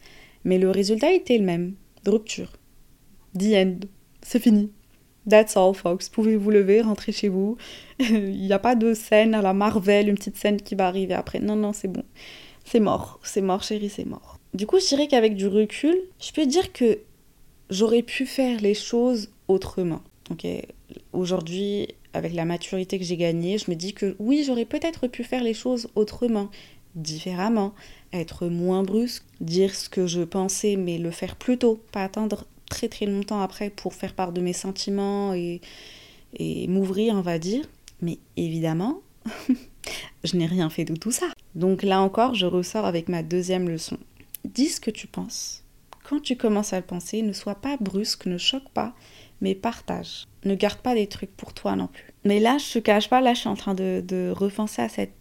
mais 0.46 0.58
le 0.58 0.72
résultat 0.72 1.14
était 1.14 1.38
le 1.38 1.46
même, 1.46 1.76
rupture. 2.08 2.54
The 3.38 3.54
end. 3.54 3.76
C'est 4.24 4.40
fini. 4.40 4.72
That's 5.30 5.56
all, 5.56 5.76
folks. 5.76 6.10
Pouvez 6.10 6.38
vous 6.38 6.50
lever, 6.50 6.82
rentrer 6.82 7.12
chez 7.12 7.30
vous? 7.30 7.56
Il 8.00 8.42
n'y 8.42 8.52
a 8.52 8.58
pas 8.58 8.74
de 8.74 8.96
scène 8.96 9.36
à 9.36 9.44
la 9.44 9.54
Marvel, 9.54 10.10
une 10.10 10.16
petite 10.16 10.38
scène 10.38 10.60
qui 10.60 10.74
va 10.74 10.88
arriver 10.88 11.14
après. 11.14 11.40
Non, 11.40 11.56
non, 11.56 11.72
c'est 11.72 11.88
bon. 11.88 12.04
C'est 12.66 12.80
mort. 12.80 13.20
C'est 13.22 13.42
mort, 13.42 13.62
chérie, 13.62 13.90
c'est 13.90 14.06
mort. 14.06 14.40
Du 14.56 14.66
coup, 14.66 14.80
je 14.80 14.88
dirais 14.88 15.08
qu'avec 15.08 15.36
du 15.36 15.46
recul, 15.46 16.02
je 16.20 16.32
peux 16.32 16.48
dire 16.48 16.74
que 16.74 16.98
j'aurais 17.70 18.02
pu 18.02 18.26
faire 18.26 18.60
les 18.60 18.74
choses 18.74 19.30
autrement. 19.48 20.02
Ok, 20.32 20.48
aujourd'hui, 21.14 21.88
avec 22.14 22.34
la 22.34 22.46
maturité 22.46 23.00
que 23.00 23.06
j'ai 23.06 23.18
gagnée, 23.18 23.58
je 23.58 23.70
me 23.70 23.76
dis 23.76 23.94
que 23.94 24.16
oui, 24.20 24.44
j'aurais 24.46 24.66
peut-être 24.66 25.08
pu 25.08 25.24
faire 25.24 25.44
les 25.44 25.54
choses 25.54 25.90
autrement, 25.96 26.50
différemment, 26.96 27.74
être 28.14 28.48
moins 28.48 28.84
brusque, 28.84 29.24
dire 29.40 29.76
ce 29.76 29.90
que 29.90 30.08
je 30.08 30.22
pensais, 30.22 30.76
mais 30.76 30.98
le 30.98 31.12
faire 31.12 31.36
plus 31.36 31.58
tôt, 31.58 31.82
pas 31.92 32.04
attendre 32.04 32.46
très 32.70 32.88
très 32.88 33.06
longtemps 33.06 33.42
après 33.42 33.70
pour 33.70 33.94
faire 33.94 34.14
part 34.14 34.32
de 34.32 34.42
mes 34.42 34.54
sentiments 34.54 35.34
et, 35.34 35.62
et 36.38 36.68
m'ouvrir, 36.68 37.16
on 37.16 37.22
va 37.22 37.40
dire. 37.40 37.66
Mais 38.02 38.18
évidemment, 38.38 39.02
je 40.24 40.36
n'ai 40.36 40.46
rien 40.46 40.70
fait 40.70 40.86
de 40.86 40.96
tout 40.96 41.12
ça. 41.12 41.28
Donc 41.56 41.84
là 41.84 42.02
encore, 42.02 42.36
je 42.36 42.46
ressors 42.46 42.86
avec 42.86 43.10
ma 43.10 43.24
deuxième 43.24 43.70
leçon. 43.70 43.98
Dis 44.46 44.70
ce 44.70 44.82
que 44.82 44.92
tu 44.92 45.08
penses. 45.08 45.64
Quand 46.12 46.20
tu 46.20 46.36
commences 46.36 46.74
à 46.74 46.76
le 46.76 46.86
penser, 46.86 47.22
ne 47.22 47.32
sois 47.32 47.56
pas 47.56 47.78
brusque, 47.80 48.26
ne 48.26 48.38
choque 48.38 48.68
pas, 48.74 48.94
mais 49.40 49.56
partage. 49.56 50.28
Ne 50.44 50.56
garde 50.56 50.80
pas 50.80 50.94
des 50.94 51.08
trucs 51.08 51.34
pour 51.38 51.54
toi 51.54 51.78
non 51.78 51.88
plus. 51.88 52.12
Mais 52.26 52.42
là, 52.42 52.58
je 52.58 52.74
te 52.74 52.80
cache 52.80 53.08
pas, 53.08 53.22
là, 53.22 53.34
je 53.34 53.40
suis 53.40 53.48
en 53.48 53.56
train 53.56 53.76
de, 53.76 54.04
de 54.06 54.34
à 54.78 54.90
cette, 54.90 55.14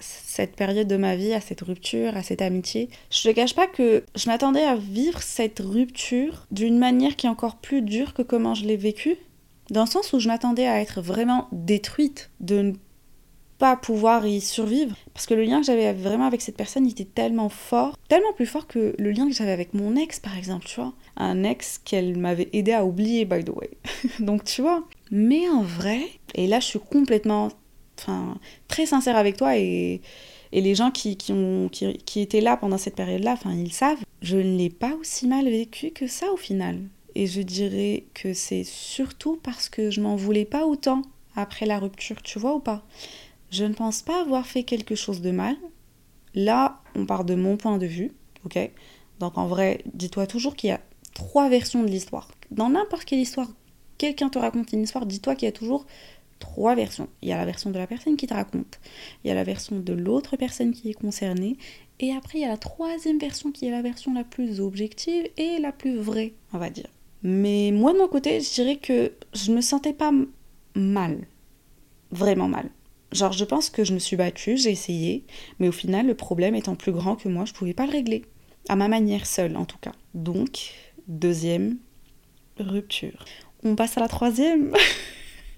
cette 0.00 0.56
période 0.56 0.88
de 0.88 0.96
ma 0.96 1.16
vie, 1.16 1.34
à 1.34 1.42
cette 1.42 1.60
rupture, 1.60 2.16
à 2.16 2.22
cette 2.22 2.40
amitié. 2.40 2.88
Je 3.10 3.28
te 3.28 3.34
cache 3.34 3.54
pas 3.54 3.66
que 3.66 4.04
je 4.14 4.26
m'attendais 4.30 4.64
à 4.64 4.74
vivre 4.74 5.20
cette 5.20 5.58
rupture 5.58 6.46
d'une 6.50 6.78
manière 6.78 7.16
qui 7.16 7.26
est 7.26 7.30
encore 7.30 7.56
plus 7.56 7.82
dure 7.82 8.14
que 8.14 8.22
comment 8.22 8.54
je 8.54 8.64
l'ai 8.64 8.78
vécue. 8.78 9.18
Dans 9.68 9.84
le 9.84 9.90
sens 9.90 10.14
où 10.14 10.18
je 10.18 10.28
m'attendais 10.28 10.66
à 10.66 10.80
être 10.80 11.02
vraiment 11.02 11.46
détruite, 11.52 12.30
de 12.40 12.62
ne 12.62 12.72
pas 13.62 13.76
pouvoir 13.76 14.26
y 14.26 14.40
survivre. 14.40 14.96
Parce 15.14 15.26
que 15.26 15.34
le 15.34 15.44
lien 15.44 15.60
que 15.60 15.66
j'avais 15.66 15.92
vraiment 15.92 16.26
avec 16.26 16.40
cette 16.40 16.56
personne 16.56 16.84
était 16.84 17.04
tellement 17.04 17.48
fort, 17.48 17.96
tellement 18.08 18.32
plus 18.32 18.44
fort 18.44 18.66
que 18.66 18.92
le 18.98 19.12
lien 19.12 19.28
que 19.28 19.32
j'avais 19.32 19.52
avec 19.52 19.72
mon 19.72 19.94
ex, 19.94 20.18
par 20.18 20.36
exemple, 20.36 20.66
tu 20.66 20.80
vois. 20.80 20.92
Un 21.16 21.44
ex 21.44 21.78
qu'elle 21.78 22.18
m'avait 22.18 22.48
aidé 22.52 22.72
à 22.72 22.84
oublier, 22.84 23.24
by 23.24 23.44
the 23.44 23.50
way. 23.50 23.70
Donc, 24.18 24.42
tu 24.42 24.62
vois. 24.62 24.82
Mais 25.12 25.48
en 25.48 25.62
vrai, 25.62 26.00
et 26.34 26.48
là, 26.48 26.58
je 26.58 26.66
suis 26.66 26.80
complètement, 26.80 27.50
enfin, 28.00 28.36
très 28.66 28.84
sincère 28.84 29.14
avec 29.14 29.36
toi 29.36 29.56
et, 29.56 30.00
et 30.50 30.60
les 30.60 30.74
gens 30.74 30.90
qui, 30.90 31.16
qui, 31.16 31.32
ont, 31.32 31.68
qui, 31.70 31.98
qui 31.98 32.18
étaient 32.18 32.40
là 32.40 32.56
pendant 32.56 32.78
cette 32.78 32.96
période-là, 32.96 33.34
enfin, 33.34 33.54
ils 33.54 33.72
savent, 33.72 34.02
je 34.22 34.38
ne 34.38 34.56
l'ai 34.58 34.70
pas 34.70 34.94
aussi 35.00 35.28
mal 35.28 35.44
vécu 35.44 35.92
que 35.92 36.08
ça 36.08 36.32
au 36.32 36.36
final. 36.36 36.80
Et 37.14 37.28
je 37.28 37.42
dirais 37.42 38.06
que 38.12 38.34
c'est 38.34 38.64
surtout 38.64 39.38
parce 39.40 39.68
que 39.68 39.92
je 39.92 40.00
m'en 40.00 40.16
voulais 40.16 40.46
pas 40.46 40.66
autant 40.66 41.02
après 41.36 41.64
la 41.64 41.78
rupture, 41.78 42.22
tu 42.22 42.40
vois 42.40 42.56
ou 42.56 42.60
pas 42.60 42.82
Je 43.52 43.66
ne 43.66 43.74
pense 43.74 44.00
pas 44.00 44.22
avoir 44.22 44.46
fait 44.46 44.62
quelque 44.62 44.94
chose 44.94 45.20
de 45.20 45.30
mal. 45.30 45.56
Là, 46.34 46.80
on 46.94 47.04
part 47.04 47.26
de 47.26 47.34
mon 47.34 47.58
point 47.58 47.76
de 47.76 47.84
vue, 47.84 48.12
ok? 48.46 48.58
Donc 49.20 49.36
en 49.36 49.46
vrai, 49.46 49.84
dis-toi 49.92 50.26
toujours 50.26 50.56
qu'il 50.56 50.70
y 50.70 50.72
a 50.72 50.80
trois 51.12 51.50
versions 51.50 51.82
de 51.82 51.88
l'histoire. 51.88 52.30
Dans 52.50 52.70
n'importe 52.70 53.04
quelle 53.04 53.18
histoire, 53.18 53.50
quelqu'un 53.98 54.30
te 54.30 54.38
raconte 54.38 54.72
une 54.72 54.82
histoire, 54.82 55.04
dis-toi 55.04 55.34
qu'il 55.34 55.44
y 55.44 55.50
a 55.50 55.52
toujours 55.52 55.84
trois 56.38 56.74
versions. 56.74 57.10
Il 57.20 57.28
y 57.28 57.32
a 57.32 57.36
la 57.36 57.44
version 57.44 57.70
de 57.70 57.78
la 57.78 57.86
personne 57.86 58.16
qui 58.16 58.26
te 58.26 58.32
raconte, 58.32 58.80
il 59.22 59.28
y 59.28 59.30
a 59.30 59.34
la 59.34 59.44
version 59.44 59.78
de 59.78 59.92
l'autre 59.92 60.36
personne 60.38 60.72
qui 60.72 60.88
est 60.88 60.94
concernée, 60.94 61.58
et 62.00 62.12
après 62.12 62.38
il 62.38 62.40
y 62.40 62.46
a 62.46 62.48
la 62.48 62.56
troisième 62.56 63.18
version 63.18 63.52
qui 63.52 63.66
est 63.66 63.70
la 63.70 63.82
version 63.82 64.14
la 64.14 64.24
plus 64.24 64.60
objective 64.60 65.28
et 65.36 65.58
la 65.58 65.72
plus 65.72 65.98
vraie, 65.98 66.32
on 66.54 66.58
va 66.58 66.70
dire. 66.70 66.88
Mais 67.22 67.70
moi 67.70 67.92
de 67.92 67.98
mon 67.98 68.08
côté, 68.08 68.40
je 68.40 68.54
dirais 68.54 68.76
que 68.76 69.12
je 69.34 69.52
me 69.52 69.60
sentais 69.60 69.92
pas 69.92 70.10
mal. 70.74 71.26
Vraiment 72.10 72.48
mal. 72.48 72.70
Genre, 73.12 73.32
je 73.32 73.44
pense 73.44 73.68
que 73.68 73.84
je 73.84 73.92
me 73.92 73.98
suis 73.98 74.16
battue, 74.16 74.56
j'ai 74.56 74.70
essayé, 74.70 75.24
mais 75.58 75.68
au 75.68 75.72
final, 75.72 76.06
le 76.06 76.14
problème 76.14 76.54
étant 76.54 76.74
plus 76.74 76.92
grand 76.92 77.16
que 77.16 77.28
moi, 77.28 77.44
je 77.44 77.52
pouvais 77.52 77.74
pas 77.74 77.86
le 77.86 77.92
régler. 77.92 78.22
À 78.68 78.76
ma 78.76 78.88
manière 78.88 79.26
seule, 79.26 79.56
en 79.56 79.64
tout 79.64 79.78
cas. 79.78 79.92
Donc, 80.14 80.72
deuxième 81.08 81.76
rupture. 82.58 83.24
On 83.64 83.76
passe 83.76 83.98
à 83.98 84.00
la 84.00 84.08
troisième. 84.08 84.72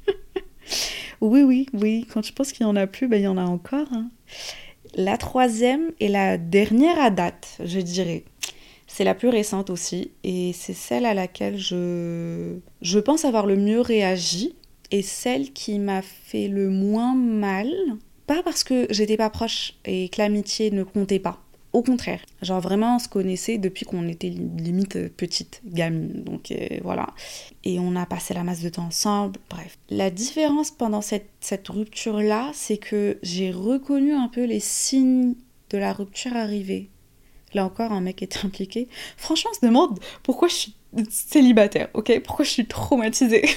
oui, 1.20 1.42
oui, 1.42 1.66
oui. 1.72 2.06
Quand 2.12 2.24
je 2.24 2.32
pense 2.32 2.52
qu'il 2.52 2.66
y 2.66 2.68
en 2.68 2.76
a 2.76 2.86
plus, 2.86 3.08
ben, 3.08 3.20
il 3.20 3.24
y 3.24 3.28
en 3.28 3.38
a 3.38 3.44
encore. 3.44 3.92
Hein. 3.92 4.10
La 4.96 5.16
troisième 5.16 5.92
et 6.00 6.08
la 6.08 6.38
dernière 6.38 6.98
à 7.00 7.10
date, 7.10 7.58
je 7.64 7.80
dirais. 7.80 8.24
C'est 8.86 9.04
la 9.04 9.14
plus 9.14 9.28
récente 9.28 9.70
aussi 9.70 10.12
et 10.22 10.52
c'est 10.52 10.74
celle 10.74 11.04
à 11.04 11.14
laquelle 11.14 11.58
je, 11.58 12.58
je 12.80 12.98
pense 13.00 13.24
avoir 13.24 13.44
le 13.44 13.56
mieux 13.56 13.80
réagi 13.80 14.54
et 14.94 15.02
celle 15.02 15.52
qui 15.52 15.80
m'a 15.80 16.02
fait 16.02 16.46
le 16.46 16.70
moins 16.70 17.16
mal. 17.16 17.68
Pas 18.28 18.44
parce 18.44 18.62
que 18.62 18.86
j'étais 18.90 19.16
pas 19.16 19.28
proche 19.28 19.74
et 19.84 20.08
que 20.08 20.22
l'amitié 20.22 20.70
ne 20.70 20.84
comptait 20.84 21.18
pas. 21.18 21.40
Au 21.72 21.82
contraire, 21.82 22.20
genre 22.42 22.60
vraiment 22.60 22.94
on 22.94 22.98
se 23.00 23.08
connaissait 23.08 23.58
depuis 23.58 23.84
qu'on 23.84 24.06
était 24.06 24.28
limite 24.28 25.08
petite 25.16 25.60
gamine, 25.66 26.22
donc 26.22 26.52
euh, 26.52 26.78
voilà. 26.84 27.08
Et 27.64 27.80
on 27.80 27.96
a 27.96 28.06
passé 28.06 28.34
la 28.34 28.44
masse 28.44 28.62
de 28.62 28.68
temps 28.68 28.84
ensemble, 28.84 29.40
bref. 29.50 29.76
La 29.90 30.10
différence 30.10 30.70
pendant 30.70 31.00
cette, 31.00 31.28
cette 31.40 31.66
rupture-là, 31.66 32.52
c'est 32.54 32.78
que 32.78 33.18
j'ai 33.24 33.50
reconnu 33.50 34.12
un 34.12 34.28
peu 34.28 34.44
les 34.44 34.60
signes 34.60 35.34
de 35.70 35.78
la 35.78 35.92
rupture 35.92 36.36
arrivée. 36.36 36.88
Là 37.52 37.64
encore, 37.64 37.90
un 37.90 38.00
mec 38.00 38.22
était 38.22 38.38
impliqué. 38.46 38.86
Franchement, 39.16 39.50
on 39.52 39.58
se 39.60 39.66
demande 39.66 39.98
pourquoi 40.22 40.46
je 40.46 40.54
suis 40.54 40.74
célibataire, 41.10 41.88
ok? 41.94 42.20
Pourquoi 42.24 42.44
je 42.44 42.50
suis 42.50 42.66
traumatisée? 42.66 43.44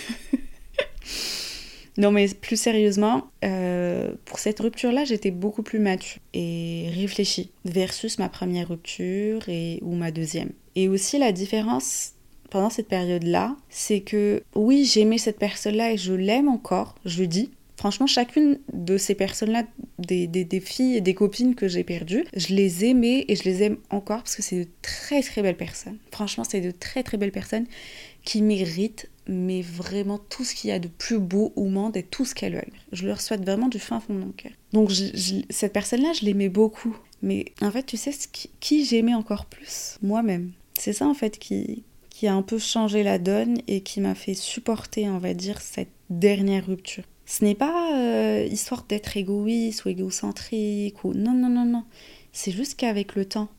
Non, 1.98 2.12
mais 2.12 2.28
plus 2.28 2.58
sérieusement, 2.58 3.32
euh, 3.44 4.12
pour 4.26 4.38
cette 4.38 4.60
rupture-là, 4.60 5.04
j'étais 5.04 5.32
beaucoup 5.32 5.64
plus 5.64 5.80
mature 5.80 6.22
et 6.34 6.90
réfléchie 6.94 7.50
versus 7.66 8.20
ma 8.20 8.30
première 8.30 8.70
rupture 8.70 9.50
et, 9.50 9.80
ou 9.82 9.96
ma 9.96 10.12
deuxième. 10.12 10.52
Et 10.76 10.90
aussi, 10.90 11.18
la 11.18 11.32
différence 11.32 12.14
pendant 12.52 12.70
cette 12.70 12.88
période-là, 12.88 13.56
c'est 13.70 14.02
que 14.02 14.44
oui, 14.56 14.86
j'aimais 14.86 15.18
cette 15.18 15.40
personne-là 15.40 15.94
et 15.94 15.98
je 15.98 16.14
l'aime 16.14 16.48
encore, 16.48 16.96
je 17.04 17.22
le 17.22 17.28
dis, 17.28 17.52
Franchement, 17.78 18.08
chacune 18.08 18.60
de 18.74 18.98
ces 18.98 19.14
personnes-là, 19.14 19.64
des, 20.00 20.60
filles 20.60 20.96
et 20.96 21.02
des 21.02 21.14
copines 21.14 21.54
que 21.54 21.68
j'ai 21.68 21.84
perdues, 21.84 22.26
je 22.36 22.56
les 22.56 22.86
aimais 22.86 23.24
et 23.28 23.36
je 23.36 23.44
les 23.44 23.62
aime 23.62 23.78
encore 23.92 24.18
parce 24.24 24.36
que 24.36 24.42
c'est 24.42 24.62
de 24.62 24.68
très 24.82 25.22
très 25.22 25.44
belles 25.44 25.58
personnes. 25.58 26.00
Franchement, 26.12 26.44
c'est 26.44 26.60
de 26.60 26.72
très 26.72 27.04
très 27.04 27.18
belles 27.18 27.32
personnes 27.32 27.68
qui 28.24 28.42
méritent, 28.42 29.10
mais 29.28 29.62
vraiment 29.62 30.18
tout 30.18 30.44
ce 30.44 30.56
qu'il 30.56 30.72
y 30.72 30.74
a 30.74 30.80
de 30.80 30.88
plus 30.88 31.20
beau 31.20 31.54
au 31.56 31.66
monde 31.66 31.96
et 31.96 32.04
tout 32.04 32.26
ce 32.26 32.34
qu'elles 32.34 32.56
veulent. 32.56 32.74
Je 32.94 33.06
leur 33.06 33.22
souhaite 33.22 33.44
vraiment 33.44 33.68
du 33.68 33.78
fin 33.78 34.00
fond 34.00 34.16
de 34.16 34.20
mon 34.20 34.32
cœur. 34.32 34.54
Donc, 34.74 34.92
cette 35.52 35.74
personne-là, 35.74 36.14
je 36.14 36.26
l'aimais 36.26 36.50
beaucoup. 36.50 36.98
Mais 37.22 37.46
en 37.62 37.72
fait, 37.72 37.84
tu 37.84 37.96
sais 37.96 38.12
qui 38.60 38.86
j'aimais 38.86 39.14
encore 39.14 39.46
plus? 39.46 40.00
Moi-même. 40.02 40.52
C'est 40.80 40.94
ça 40.94 41.08
en 41.08 41.14
fait 41.14 41.38
qui, 41.38 41.84
qui 42.10 42.26
a 42.28 42.34
un 42.34 42.42
peu 42.42 42.58
changé 42.58 43.04
la 43.04 43.20
donne 43.20 43.60
et 43.68 43.82
qui 43.82 44.02
m'a 44.02 44.16
fait 44.16 44.34
supporter, 44.34 45.08
on 45.10 45.20
va 45.20 45.36
dire, 45.36 45.62
cette 45.62 45.92
dernière 46.10 46.66
rupture. 46.66 47.04
Ce 47.28 47.44
n'est 47.44 47.56
pas 47.56 47.92
euh, 47.94 48.48
histoire 48.50 48.84
d'être 48.84 49.18
égoïste 49.18 49.84
ou 49.84 49.90
égocentrique 49.90 51.04
ou 51.04 51.14
non 51.14 51.34
non 51.34 51.50
non 51.50 51.66
non. 51.66 51.84
C'est 52.32 52.52
juste 52.52 52.76
qu'avec 52.76 53.16
le 53.16 53.26
temps, 53.26 53.50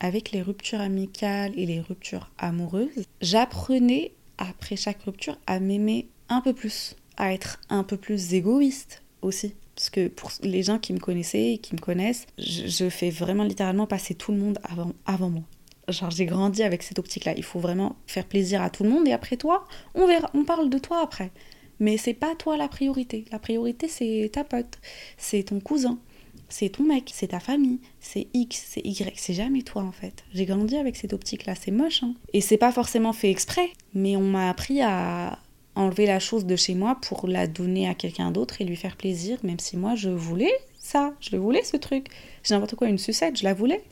avec 0.00 0.32
les 0.32 0.42
ruptures 0.42 0.80
amicales 0.80 1.52
et 1.56 1.64
les 1.64 1.80
ruptures 1.80 2.32
amoureuses, 2.38 3.06
j'apprenais 3.20 4.12
après 4.36 4.74
chaque 4.74 5.00
rupture 5.04 5.38
à 5.46 5.60
m'aimer 5.60 6.08
un 6.28 6.40
peu 6.40 6.52
plus, 6.52 6.96
à 7.16 7.32
être 7.32 7.60
un 7.68 7.84
peu 7.84 7.96
plus 7.96 8.34
égoïste 8.34 9.04
aussi. 9.22 9.54
Parce 9.76 9.90
que 9.90 10.08
pour 10.08 10.32
les 10.42 10.64
gens 10.64 10.80
qui 10.80 10.92
me 10.92 10.98
connaissaient 10.98 11.52
et 11.52 11.58
qui 11.58 11.76
me 11.76 11.80
connaissent, 11.80 12.26
je, 12.38 12.88
fais 12.88 13.10
vraiment 13.10 13.44
littéralement 13.44 13.86
passer 13.86 14.16
tout 14.16 14.32
le 14.32 14.38
monde 14.38 14.58
avant, 14.64 14.92
avant 15.06 15.30
moi. 15.30 15.42
Genre 15.88 16.10
j'ai 16.10 16.26
grandi 16.26 16.64
avec 16.64 16.82
cette 16.82 16.98
optique-là. 16.98 17.34
Il 17.36 17.44
faut 17.44 17.60
vraiment 17.60 17.94
faire 18.08 18.26
plaisir 18.26 18.60
à 18.60 18.70
tout 18.70 18.82
le 18.82 18.90
monde 18.90 19.06
et 19.06 19.12
après 19.12 19.36
toi, 19.36 19.68
on 19.94 20.08
verra, 20.08 20.30
on 20.34 20.44
parle 20.44 20.68
de 20.68 20.78
toi 20.78 21.00
après. 21.00 21.30
Mais 21.80 21.96
c'est 21.96 22.14
pas 22.14 22.34
toi 22.34 22.56
la 22.56 22.68
priorité. 22.68 23.24
La 23.32 23.38
priorité, 23.38 23.88
c'est 23.88 24.30
ta 24.32 24.44
pote, 24.44 24.78
c'est 25.16 25.44
ton 25.44 25.60
cousin, 25.60 25.98
c'est 26.48 26.68
ton 26.68 26.84
mec, 26.84 27.10
c'est 27.12 27.28
ta 27.28 27.40
famille, 27.40 27.80
c'est 28.00 28.28
X, 28.32 28.64
c'est 28.68 28.84
Y. 28.84 29.14
C'est 29.16 29.34
jamais 29.34 29.62
toi 29.62 29.82
en 29.82 29.92
fait. 29.92 30.24
J'ai 30.32 30.46
grandi 30.46 30.76
avec 30.76 30.96
cette 30.96 31.12
optique-là, 31.12 31.54
c'est 31.54 31.70
moche. 31.70 32.02
Hein. 32.02 32.14
Et 32.32 32.40
c'est 32.40 32.58
pas 32.58 32.72
forcément 32.72 33.12
fait 33.12 33.30
exprès, 33.30 33.70
mais 33.94 34.16
on 34.16 34.22
m'a 34.22 34.50
appris 34.50 34.80
à 34.80 35.38
enlever 35.76 36.06
la 36.06 36.20
chose 36.20 36.46
de 36.46 36.56
chez 36.56 36.74
moi 36.74 36.98
pour 37.02 37.26
la 37.26 37.46
donner 37.46 37.88
à 37.88 37.94
quelqu'un 37.94 38.30
d'autre 38.30 38.60
et 38.60 38.64
lui 38.64 38.76
faire 38.76 38.96
plaisir, 38.96 39.38
même 39.42 39.58
si 39.58 39.76
moi 39.76 39.96
je 39.96 40.10
voulais 40.10 40.52
ça, 40.78 41.14
je 41.18 41.30
le 41.32 41.38
voulais 41.38 41.64
ce 41.64 41.76
truc. 41.76 42.08
J'ai 42.42 42.54
n'importe 42.54 42.76
quoi, 42.76 42.88
une 42.88 42.98
sucette, 42.98 43.38
je 43.38 43.44
la 43.44 43.54
voulais. 43.54 43.82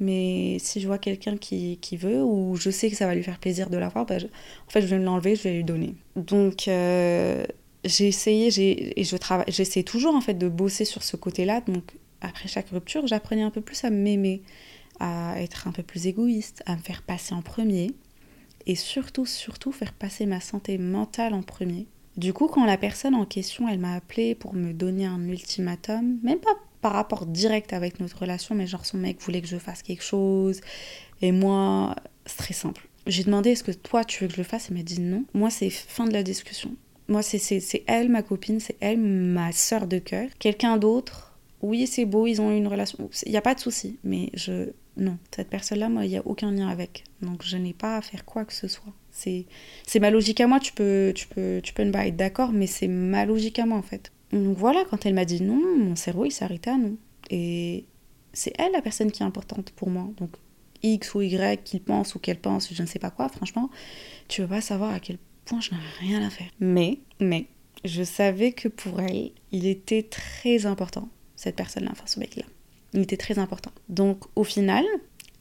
Mais 0.00 0.58
si 0.60 0.80
je 0.80 0.86
vois 0.86 0.98
quelqu'un 0.98 1.36
qui, 1.36 1.78
qui, 1.80 1.96
veut, 1.96 2.22
ou 2.22 2.56
je 2.56 2.70
sais 2.70 2.88
que 2.90 2.96
ça 2.96 3.06
va 3.06 3.14
lui 3.14 3.22
faire 3.22 3.38
plaisir 3.38 3.68
de 3.68 3.76
l'avoir, 3.76 4.06
bah 4.06 4.16
en 4.16 4.70
fait, 4.70 4.80
je 4.80 4.86
vais 4.86 4.98
l'enlever, 4.98 5.34
je 5.34 5.42
vais 5.42 5.54
lui 5.54 5.64
donner. 5.64 5.94
Donc, 6.14 6.68
euh, 6.68 7.44
j'ai 7.84 8.06
essayé, 8.06 8.98
et 8.98 9.04
je 9.04 9.16
travaille, 9.16 9.46
j'essaie 9.48 9.82
toujours 9.82 10.14
en 10.14 10.20
fait 10.20 10.34
de 10.34 10.48
bosser 10.48 10.84
sur 10.84 11.02
ce 11.02 11.16
côté-là. 11.16 11.62
Donc, 11.62 11.94
après 12.20 12.48
chaque 12.48 12.68
rupture, 12.68 13.06
j'apprenais 13.06 13.42
un 13.42 13.50
peu 13.50 13.60
plus 13.60 13.84
à 13.84 13.90
m'aimer, 13.90 14.42
à 15.00 15.40
être 15.42 15.66
un 15.66 15.72
peu 15.72 15.82
plus 15.82 16.06
égoïste, 16.06 16.62
à 16.66 16.76
me 16.76 16.82
faire 16.82 17.02
passer 17.02 17.34
en 17.34 17.42
premier, 17.42 17.90
et 18.66 18.76
surtout, 18.76 19.26
surtout, 19.26 19.72
faire 19.72 19.92
passer 19.92 20.26
ma 20.26 20.40
santé 20.40 20.78
mentale 20.78 21.34
en 21.34 21.42
premier. 21.42 21.86
Du 22.16 22.32
coup, 22.32 22.48
quand 22.48 22.64
la 22.64 22.76
personne 22.76 23.14
en 23.14 23.24
question, 23.24 23.68
elle 23.68 23.78
m'a 23.78 23.94
appelé 23.94 24.34
pour 24.34 24.54
me 24.54 24.72
donner 24.72 25.06
un 25.06 25.28
ultimatum, 25.28 26.18
même 26.22 26.40
pas 26.40 26.56
par 26.80 26.92
rapport 26.92 27.26
direct 27.26 27.72
avec 27.72 28.00
notre 28.00 28.18
relation, 28.18 28.54
mais 28.54 28.66
genre 28.66 28.86
son 28.86 28.98
mec 28.98 29.20
voulait 29.20 29.42
que 29.42 29.48
je 29.48 29.58
fasse 29.58 29.82
quelque 29.82 30.04
chose. 30.04 30.60
Et 31.22 31.32
moi, 31.32 31.96
c'est 32.26 32.38
très 32.38 32.54
simple. 32.54 32.88
J'ai 33.06 33.24
demandé 33.24 33.50
est-ce 33.50 33.64
que 33.64 33.72
toi 33.72 34.04
tu 34.04 34.22
veux 34.22 34.28
que 34.28 34.34
je 34.34 34.38
le 34.38 34.44
fasse? 34.44 34.68
Elle 34.70 34.76
m'a 34.76 34.82
dit 34.82 35.00
non. 35.00 35.24
Moi, 35.34 35.50
c'est 35.50 35.70
fin 35.70 36.06
de 36.06 36.12
la 36.12 36.22
discussion. 36.22 36.74
Moi, 37.08 37.22
c'est 37.22 37.84
elle, 37.86 38.10
ma 38.10 38.22
copine, 38.22 38.60
c'est 38.60 38.76
elle, 38.80 38.98
ma 38.98 39.50
sœur 39.52 39.86
de 39.86 39.98
cœur. 39.98 40.28
Quelqu'un 40.38 40.76
d'autre, 40.76 41.38
oui, 41.62 41.86
c'est 41.86 42.04
beau, 42.04 42.26
ils 42.26 42.40
ont 42.40 42.50
eu 42.50 42.56
une 42.56 42.66
relation. 42.66 43.08
Il 43.24 43.30
n'y 43.30 43.38
a 43.38 43.42
pas 43.42 43.54
de 43.54 43.60
souci, 43.60 43.98
mais 44.04 44.30
je. 44.34 44.70
Non, 44.98 45.16
cette 45.34 45.48
personne-là, 45.48 45.88
moi, 45.88 46.04
il 46.04 46.08
n'y 46.08 46.16
a 46.16 46.26
aucun 46.26 46.50
lien 46.50 46.68
avec. 46.68 47.04
Donc, 47.22 47.44
je 47.44 47.56
n'ai 47.56 47.72
pas 47.72 47.96
à 47.96 48.02
faire 48.02 48.24
quoi 48.24 48.44
que 48.44 48.52
ce 48.52 48.66
soit. 48.66 48.92
C'est 49.10 49.46
ma 50.00 50.10
logique 50.10 50.40
à 50.40 50.48
moi, 50.48 50.58
tu 50.58 50.72
peux, 50.72 51.12
tu 51.14 51.28
peux, 51.28 51.60
tu 51.62 51.72
peux 51.72 51.84
ne 51.84 51.92
pas 51.92 52.06
être 52.08 52.16
d'accord, 52.16 52.50
mais 52.52 52.66
c'est 52.66 52.88
ma 52.88 53.24
logique 53.24 53.58
à 53.58 53.64
moi, 53.64 53.78
en 53.78 53.82
fait. 53.82 54.12
Donc 54.32 54.56
voilà, 54.56 54.84
quand 54.90 55.06
elle 55.06 55.14
m'a 55.14 55.24
dit 55.24 55.42
non, 55.42 55.60
mon 55.78 55.96
cerveau 55.96 56.26
il 56.26 56.32
à 56.42 56.76
non. 56.76 56.96
Et 57.30 57.84
c'est 58.32 58.52
elle 58.58 58.72
la 58.72 58.82
personne 58.82 59.10
qui 59.10 59.22
est 59.22 59.26
importante 59.26 59.70
pour 59.70 59.90
moi. 59.90 60.08
Donc 60.18 60.30
X 60.82 61.14
ou 61.14 61.22
Y 61.22 61.62
qu'il 61.64 61.82
pense 61.82 62.14
ou 62.14 62.18
qu'elle 62.18 62.38
pense, 62.38 62.72
je 62.72 62.82
ne 62.82 62.86
sais 62.86 62.98
pas 62.98 63.10
quoi, 63.10 63.28
franchement, 63.28 63.70
tu 64.28 64.42
veux 64.42 64.48
pas 64.48 64.60
savoir 64.60 64.92
à 64.92 65.00
quel 65.00 65.18
point 65.44 65.60
je 65.60 65.70
n'avais 65.72 65.84
rien 66.00 66.26
à 66.26 66.30
faire. 66.30 66.48
Mais, 66.60 67.00
mais, 67.20 67.46
je 67.84 68.02
savais 68.02 68.52
que 68.52 68.68
pour 68.68 69.00
elle, 69.00 69.30
il 69.52 69.66
était 69.66 70.02
très 70.02 70.66
important, 70.66 71.08
cette 71.36 71.56
personne-là, 71.56 71.90
enfin 71.92 72.06
ce 72.06 72.20
mec-là. 72.20 72.44
Il 72.94 73.00
était 73.00 73.16
très 73.16 73.38
important. 73.38 73.72
Donc 73.88 74.24
au 74.36 74.44
final, 74.44 74.84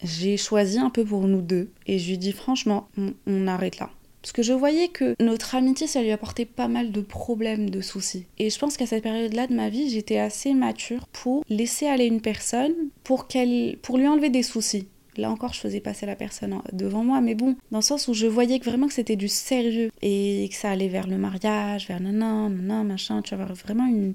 j'ai 0.03 0.37
choisi 0.37 0.79
un 0.79 0.89
peu 0.89 1.05
pour 1.05 1.27
nous 1.27 1.41
deux 1.41 1.71
et 1.85 1.99
je 1.99 2.09
lui 2.09 2.17
dis 2.17 2.31
franchement, 2.31 2.89
on 3.25 3.47
arrête 3.47 3.79
là 3.79 3.89
Parce 4.27 4.33
que 4.33 4.43
je 4.43 4.51
voyais 4.51 4.89
que 4.89 5.15
notre 5.21 5.55
amitié, 5.55 5.87
ça 5.87 6.01
lui 6.01 6.11
apportait 6.11 6.43
pas 6.43 6.67
mal 6.67 6.91
de 6.91 6.99
problèmes, 6.99 7.69
de 7.69 7.79
soucis. 7.79 8.25
Et 8.39 8.49
je 8.49 8.59
pense 8.59 8.75
qu'à 8.75 8.85
cette 8.85 9.03
période-là 9.03 9.47
de 9.47 9.53
ma 9.53 9.69
vie, 9.69 9.89
j'étais 9.89 10.17
assez 10.17 10.53
mature 10.53 11.07
pour 11.07 11.45
laisser 11.47 11.87
aller 11.87 12.07
une 12.07 12.19
personne 12.19 12.73
pour, 13.05 13.27
qu'elle, 13.27 13.77
pour 13.81 13.97
lui 13.97 14.05
enlever 14.05 14.29
des 14.29 14.43
soucis. 14.43 14.89
Là 15.15 15.31
encore, 15.31 15.53
je 15.53 15.61
faisais 15.61 15.79
passer 15.79 16.05
la 16.05 16.17
personne 16.17 16.61
devant 16.73 17.05
moi, 17.05 17.21
mais 17.21 17.35
bon, 17.35 17.55
dans 17.71 17.77
le 17.77 17.83
sens 17.83 18.09
où 18.09 18.13
je 18.13 18.27
voyais 18.27 18.59
que 18.59 18.65
vraiment 18.65 18.87
que 18.87 18.93
c'était 18.93 19.15
du 19.15 19.29
sérieux 19.29 19.91
et 20.01 20.49
que 20.51 20.57
ça 20.57 20.71
allait 20.71 20.89
vers 20.89 21.07
le 21.07 21.17
mariage, 21.17 21.87
vers 21.87 22.01
non, 22.01 22.49
non, 22.49 22.83
machin, 22.83 23.21
tu 23.21 23.33
vas 23.33 23.45
vraiment 23.45 23.85
une, 23.85 24.13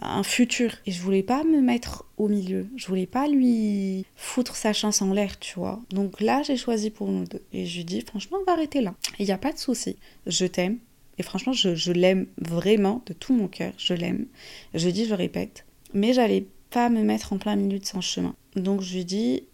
un 0.00 0.22
futur. 0.22 0.72
Et 0.86 0.92
je 0.92 1.00
voulais 1.00 1.22
pas 1.22 1.44
me 1.44 1.60
mettre 1.60 2.04
au 2.16 2.28
milieu. 2.28 2.66
Je 2.76 2.86
voulais 2.86 3.06
pas 3.06 3.28
lui 3.28 4.04
foutre 4.16 4.56
sa 4.56 4.72
chance 4.72 5.02
en 5.02 5.12
l'air, 5.12 5.38
tu 5.38 5.58
vois. 5.58 5.80
Donc 5.90 6.20
là, 6.20 6.42
j'ai 6.42 6.56
choisi 6.56 6.90
pour 6.90 7.08
nous 7.08 7.24
deux. 7.24 7.42
Et 7.52 7.66
je 7.66 7.76
lui 7.78 7.84
dis, 7.84 8.00
franchement, 8.02 8.38
on 8.40 8.44
va 8.44 8.52
arrêter 8.52 8.80
là. 8.80 8.94
Il 9.18 9.26
n'y 9.26 9.32
a 9.32 9.38
pas 9.38 9.52
de 9.52 9.58
souci. 9.58 9.96
Je 10.26 10.46
t'aime. 10.46 10.78
Et 11.18 11.22
franchement, 11.22 11.52
je, 11.52 11.92
l'aime 11.92 12.26
vraiment 12.38 13.02
de 13.06 13.12
tout 13.12 13.34
mon 13.34 13.48
cœur. 13.48 13.72
Je 13.78 13.94
l'aime. 13.94 14.26
Je 14.74 14.88
dis, 14.88 15.06
je 15.06 15.14
répète. 15.14 15.64
Mais 15.92 16.12
j'allais 16.12 16.46
pas 16.70 16.88
me 16.88 17.02
mettre 17.02 17.32
en 17.32 17.38
plein 17.38 17.56
milieu 17.56 17.78
de 17.78 17.86
son 17.86 18.00
chemin. 18.00 18.34
Donc 18.56 18.80
je 18.80 18.96
lui 18.96 19.04
dis, 19.04 19.44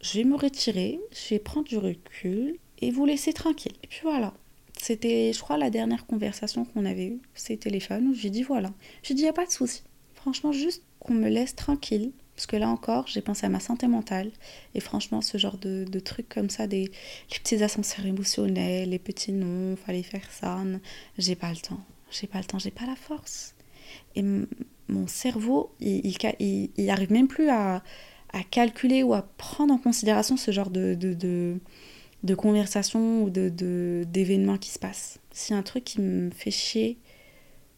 je 0.00 0.18
vais 0.18 0.24
me 0.24 0.36
retirer, 0.36 0.98
je 1.12 1.34
vais 1.34 1.38
prendre 1.38 1.68
du 1.68 1.76
recul 1.76 2.56
et 2.80 2.90
vous 2.90 3.04
laisser 3.04 3.32
tranquille. 3.32 3.74
Et 3.82 3.86
puis 3.86 4.00
voilà. 4.02 4.32
C'était, 4.82 5.32
je 5.32 5.38
crois, 5.40 5.58
la 5.58 5.70
dernière 5.70 6.06
conversation 6.06 6.64
qu'on 6.64 6.84
avait 6.84 7.06
eue, 7.06 7.20
c'est 7.34 7.56
téléphone, 7.56 8.12
j'ai 8.16 8.30
dit 8.30 8.42
voilà. 8.42 8.72
J'ai 9.04 9.14
dit, 9.14 9.20
il 9.20 9.26
n'y 9.26 9.28
a 9.28 9.32
pas 9.32 9.46
de 9.46 9.52
souci. 9.52 9.84
Franchement, 10.16 10.50
juste 10.50 10.82
qu'on 10.98 11.14
me 11.14 11.28
laisse 11.28 11.54
tranquille. 11.54 12.10
Parce 12.34 12.46
que 12.46 12.56
là 12.56 12.68
encore, 12.68 13.06
j'ai 13.06 13.20
pensé 13.20 13.46
à 13.46 13.48
ma 13.48 13.60
santé 13.60 13.86
mentale. 13.86 14.32
Et 14.74 14.80
franchement, 14.80 15.20
ce 15.20 15.38
genre 15.38 15.56
de, 15.56 15.86
trucs 16.00 16.28
comme 16.28 16.50
ça, 16.50 16.66
des 16.66 16.90
les 17.30 17.38
petits 17.38 17.62
ascenseurs 17.62 18.06
émotionnels, 18.06 18.90
les 18.90 18.98
petits 18.98 19.30
noms, 19.30 19.76
fallait 19.76 20.02
faire 20.02 20.28
ça. 20.32 20.58
J'ai 21.16 21.36
pas 21.36 21.50
le 21.50 21.58
temps. 21.58 21.84
J'ai 22.10 22.26
pas 22.26 22.38
le 22.38 22.44
temps, 22.44 22.58
j'ai 22.58 22.72
pas 22.72 22.86
la 22.86 22.96
force. 22.96 23.54
Et 24.16 24.24
mon 24.88 25.06
cerveau, 25.06 25.70
il, 25.78 26.12
il, 26.76 26.90
arrive 26.90 27.12
même 27.12 27.28
plus 27.28 27.48
à, 27.50 27.84
à, 28.32 28.42
calculer 28.50 29.04
ou 29.04 29.14
à 29.14 29.22
prendre 29.22 29.72
en 29.72 29.78
considération 29.78 30.36
ce 30.36 30.50
genre 30.50 30.70
de, 30.70 30.94
de 30.94 31.14
de 31.14 31.60
conversations 32.34 33.24
ou 33.24 33.30
de, 33.30 34.04
d'événements 34.06 34.58
qui 34.58 34.70
se 34.70 34.78
passent. 34.78 35.18
Si 35.32 35.54
un 35.54 35.62
truc 35.62 35.84
qui 35.84 36.00
me 36.00 36.30
fait 36.30 36.50
chier, 36.50 36.98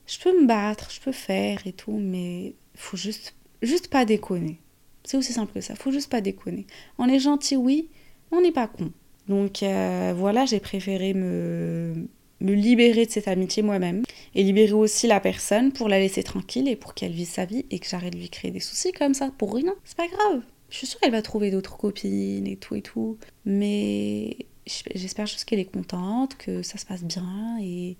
je 0.07 0.19
peux 0.19 0.39
me 0.41 0.47
battre, 0.47 0.91
je 0.91 1.01
peux 1.01 1.13
faire 1.13 1.67
et 1.67 1.73
tout, 1.73 1.99
mais 1.99 2.55
faut 2.75 2.97
juste, 2.97 3.35
juste 3.63 3.89
pas 3.89 4.05
déconner. 4.05 4.61
C'est 5.05 5.17
aussi 5.17 5.33
simple 5.33 5.53
que 5.53 5.61
ça, 5.61 5.75
faut 5.75 5.93
juste 5.93 6.11
pas 6.11 6.21
déconner. 6.21 6.67
On 6.99 7.09
est 7.09 7.19
gentil, 7.19 7.57
oui, 7.57 7.89
on 8.31 8.41
n'est 8.41 8.53
pas 8.53 8.69
con. 8.69 8.93
Donc 9.29 9.63
euh, 9.63 10.13
voilà, 10.17 10.45
j'ai 10.45 10.61
préféré 10.61 11.15
me, 11.15 12.07
me 12.41 12.53
libérer 12.53 13.07
de 13.07 13.11
cette 13.11 13.29
amitié 13.29 13.63
moi-même 13.63 14.03
et 14.35 14.43
libérer 14.43 14.73
aussi 14.73 15.07
la 15.07 15.21
personne 15.21 15.73
pour 15.73 15.89
la 15.89 15.99
laisser 15.99 16.23
tranquille 16.23 16.69
et 16.69 16.77
pour 16.77 16.95
qu'elle 16.95 17.13
vive 17.13 17.29
sa 17.29 17.45
vie 17.45 17.65
et 17.71 17.79
que 17.79 17.89
j'arrête 17.89 18.13
de 18.13 18.19
lui 18.19 18.29
créer 18.29 18.51
des 18.51 18.61
soucis 18.61 18.93
comme 18.93 19.15
ça 19.15 19.31
pour 19.39 19.55
rien. 19.55 19.75
C'est 19.85 19.97
pas 19.97 20.09
grave. 20.09 20.43
Je 20.75 20.79
suis 20.79 20.89
sûre 20.89 20.99
qu'elle 20.99 21.13
va 21.13 21.23
trouver 21.23 21.53
d'autres 21.53 21.77
copines 21.77 22.49
et 22.49 22.57
tout 22.57 22.75
et 22.75 22.83
tout. 22.83 23.17
Mais 23.45 24.37
j'espère 24.67 25.25
juste 25.25 25.45
qu'elle 25.45 25.61
est 25.61 25.71
contente, 25.73 26.37
que 26.37 26.65
ça 26.65 26.79
se 26.79 26.85
passe 26.85 27.05
bien. 27.05 27.59
Et, 27.63 27.97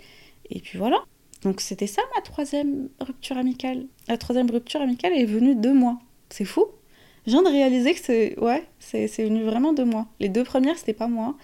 et 0.51 0.59
puis 0.59 0.77
voilà. 0.77 1.05
Donc 1.45 1.61
c'était 1.61 1.87
ça 1.87 2.03
ma 2.17 2.23
troisième 2.23 2.89
rupture 2.99 3.39
amicale. 3.39 3.87
La 4.09 4.19
troisième 4.19 4.51
rupture 4.51 4.81
amicale 4.81 5.13
est 5.13 5.25
venue 5.25 5.55
de 5.55 5.71
moi. 5.71 6.01
C'est 6.31 6.45
fou. 6.45 6.67
Je 7.29 7.31
viens 7.31 7.45
de 7.45 7.49
réaliser 7.49 7.95
que 7.95 8.01
c'est 8.01 8.37
ouais, 8.41 8.65
c'est 8.81 9.07
venu 9.23 9.45
vraiment 9.45 9.73
de 9.73 9.85
moi. 9.85 10.09
Les 10.19 10.29
deux 10.29 10.43
premières, 10.43 10.77
c'était 10.77 10.95
pas 10.95 11.07
moi. 11.07 11.37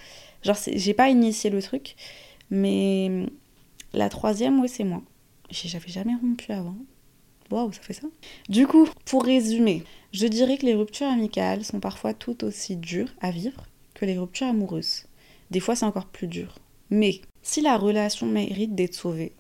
Genre, 0.43 0.59
j'ai 0.67 0.95
pas 0.95 1.11
initié 1.11 1.49
le 1.49 1.63
truc. 1.63 1.95
Mais 2.51 3.27
la 3.93 4.09
troisième, 4.09 4.59
ouais, 4.59 4.67
c'est 4.67 4.83
moi. 4.83 5.01
J'avais 5.49 5.91
jamais 5.91 6.17
rompu 6.21 6.51
avant. 6.51 6.75
Waouh, 7.51 7.73
ça 7.73 7.81
fait 7.81 7.95
ça. 7.95 8.07
Du 8.49 8.67
coup, 8.67 8.89
pour 9.07 9.25
résumer, 9.25 9.83
je 10.13 10.27
dirais 10.27 10.57
que 10.57 10.67
les 10.67 10.75
ruptures 10.75 11.09
amicales 11.09 11.65
sont 11.65 11.81
parfois 11.81 12.15
tout 12.15 12.45
aussi 12.45 12.77
dures 12.77 13.13
à 13.21 13.31
vivre 13.31 13.67
que 13.95 14.05
les 14.05 14.19
ruptures 14.19 14.47
amoureuses. 14.47 15.05
Des 15.51 15.61
fois, 15.61 15.75
c'est 15.75 15.85
encore 15.85 16.07
plus 16.07 16.29
dur. 16.29 16.59
Mais 16.91 17.21
si 17.43 17.61
la 17.61 17.77
relation 17.77 18.27
mérite 18.27 18.75
d'être 18.75 18.95
sauvée 18.95 19.33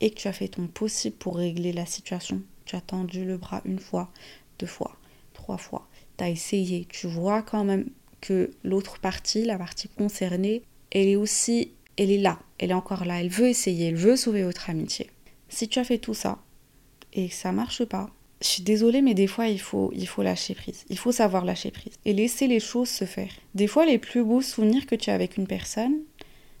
et 0.00 0.10
que 0.10 0.20
tu 0.20 0.28
as 0.28 0.32
fait 0.32 0.48
ton 0.48 0.66
possible 0.68 1.16
pour 1.16 1.36
régler 1.36 1.72
la 1.72 1.86
situation, 1.86 2.42
tu 2.66 2.76
as 2.76 2.80
tendu 2.80 3.24
le 3.24 3.36
bras 3.36 3.62
une 3.64 3.78
fois, 3.78 4.10
deux 4.58 4.66
fois, 4.66 4.96
trois 5.32 5.58
fois, 5.58 5.88
tu 6.18 6.24
as 6.24 6.30
essayé, 6.30 6.86
tu 6.88 7.06
vois 7.06 7.42
quand 7.42 7.64
même 7.64 7.90
que 8.20 8.50
l'autre 8.64 8.98
partie, 8.98 9.44
la 9.44 9.58
partie 9.58 9.88
concernée, 9.88 10.62
elle 10.90 11.08
est 11.08 11.16
aussi, 11.16 11.72
elle 11.96 12.10
est 12.10 12.18
là, 12.18 12.38
elle 12.58 12.70
est 12.70 12.74
encore 12.74 13.04
là, 13.04 13.20
elle 13.20 13.28
veut 13.28 13.48
essayer, 13.48 13.88
elle 13.88 13.96
veut 13.96 14.16
sauver 14.16 14.42
votre 14.42 14.70
amitié. 14.70 15.10
Si 15.48 15.68
tu 15.68 15.78
as 15.78 15.84
fait 15.84 15.98
tout 15.98 16.14
ça, 16.14 16.38
et 17.12 17.28
ça 17.28 17.52
marche 17.52 17.84
pas, 17.84 18.10
je 18.42 18.48
suis 18.48 18.62
désolée, 18.62 19.02
mais 19.02 19.14
des 19.14 19.26
fois, 19.26 19.48
il 19.48 19.60
faut, 19.60 19.90
il 19.94 20.06
faut 20.06 20.22
lâcher 20.22 20.54
prise. 20.54 20.84
Il 20.90 20.98
faut 20.98 21.12
savoir 21.12 21.44
lâcher 21.44 21.70
prise 21.70 21.94
et 22.04 22.12
laisser 22.12 22.46
les 22.46 22.60
choses 22.60 22.88
se 22.88 23.04
faire. 23.04 23.30
Des 23.54 23.66
fois, 23.66 23.86
les 23.86 23.98
plus 23.98 24.22
beaux 24.22 24.42
souvenirs 24.42 24.86
que 24.86 24.94
tu 24.94 25.10
as 25.10 25.14
avec 25.14 25.36
une 25.36 25.46
personne, 25.46 25.94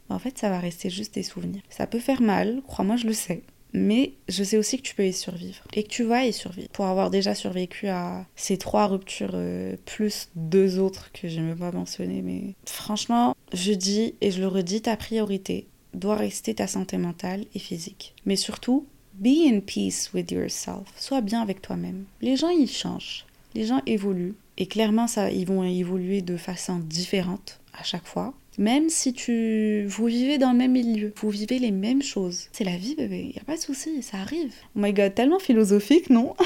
bah, 0.08 0.14
en 0.14 0.18
fait, 0.18 0.38
ça 0.38 0.48
va 0.48 0.58
rester 0.58 0.88
juste 0.88 1.14
des 1.14 1.22
souvenirs. 1.22 1.62
Ça 1.68 1.86
peut 1.86 1.98
faire 1.98 2.22
mal, 2.22 2.62
crois-moi, 2.66 2.96
je 2.96 3.06
le 3.06 3.12
sais. 3.12 3.42
Mais 3.72 4.14
je 4.28 4.42
sais 4.42 4.56
aussi 4.56 4.78
que 4.78 4.82
tu 4.82 4.94
peux 4.94 5.06
y 5.06 5.12
survivre 5.12 5.62
et 5.74 5.82
que 5.82 5.88
tu 5.88 6.04
vas 6.04 6.24
y 6.24 6.32
survivre. 6.32 6.68
Pour 6.70 6.86
avoir 6.86 7.10
déjà 7.10 7.34
survécu 7.34 7.88
à 7.88 8.24
ces 8.34 8.56
trois 8.56 8.86
ruptures, 8.86 9.32
euh, 9.34 9.76
plus 9.84 10.30
deux 10.34 10.78
autres 10.78 11.12
que 11.12 11.28
je 11.28 11.40
ne 11.40 11.50
veux 11.50 11.56
pas 11.56 11.72
mentionner, 11.72 12.22
mais 12.22 12.54
franchement, 12.64 13.36
je 13.52 13.72
dis 13.72 14.14
et 14.22 14.30
je 14.30 14.40
le 14.40 14.48
redis, 14.48 14.82
ta 14.82 14.96
priorité 14.96 15.66
doit 15.92 16.14
rester 16.14 16.54
ta 16.54 16.66
santé 16.66 16.96
mentale 16.96 17.44
et 17.54 17.58
physique. 17.58 18.14
Mais 18.24 18.36
surtout, 18.36 18.86
Be 19.18 19.48
in 19.48 19.60
peace 19.60 20.10
with 20.12 20.30
yourself. 20.30 20.92
Sois 20.96 21.22
bien 21.22 21.40
avec 21.40 21.62
toi-même. 21.62 22.04
Les 22.20 22.36
gens, 22.36 22.50
ils 22.50 22.70
changent. 22.70 23.24
Les 23.54 23.64
gens 23.64 23.80
évoluent. 23.86 24.34
Et 24.58 24.66
clairement, 24.66 25.06
ça, 25.06 25.30
ils 25.30 25.46
vont 25.46 25.64
évoluer 25.64 26.20
de 26.20 26.36
façon 26.36 26.78
différente 26.78 27.60
à 27.72 27.82
chaque 27.82 28.06
fois. 28.06 28.34
Même 28.58 28.88
si 28.88 29.12
tu, 29.12 29.86
vous 29.86 30.06
vivez 30.06 30.38
dans 30.38 30.52
le 30.52 30.58
même 30.58 30.72
milieu, 30.72 31.12
vous 31.16 31.30
vivez 31.30 31.58
les 31.58 31.70
mêmes 31.70 32.02
choses. 32.02 32.48
C'est 32.52 32.64
la 32.64 32.76
vie, 32.76 32.94
bébé. 32.94 33.32
Y 33.34 33.38
a 33.38 33.44
pas 33.44 33.56
de 33.56 33.60
souci, 33.60 34.02
ça 34.02 34.18
arrive. 34.18 34.54
Oh 34.74 34.80
my 34.80 34.92
god, 34.92 35.14
tellement 35.14 35.38
philosophique, 35.38 36.10
non? 36.10 36.34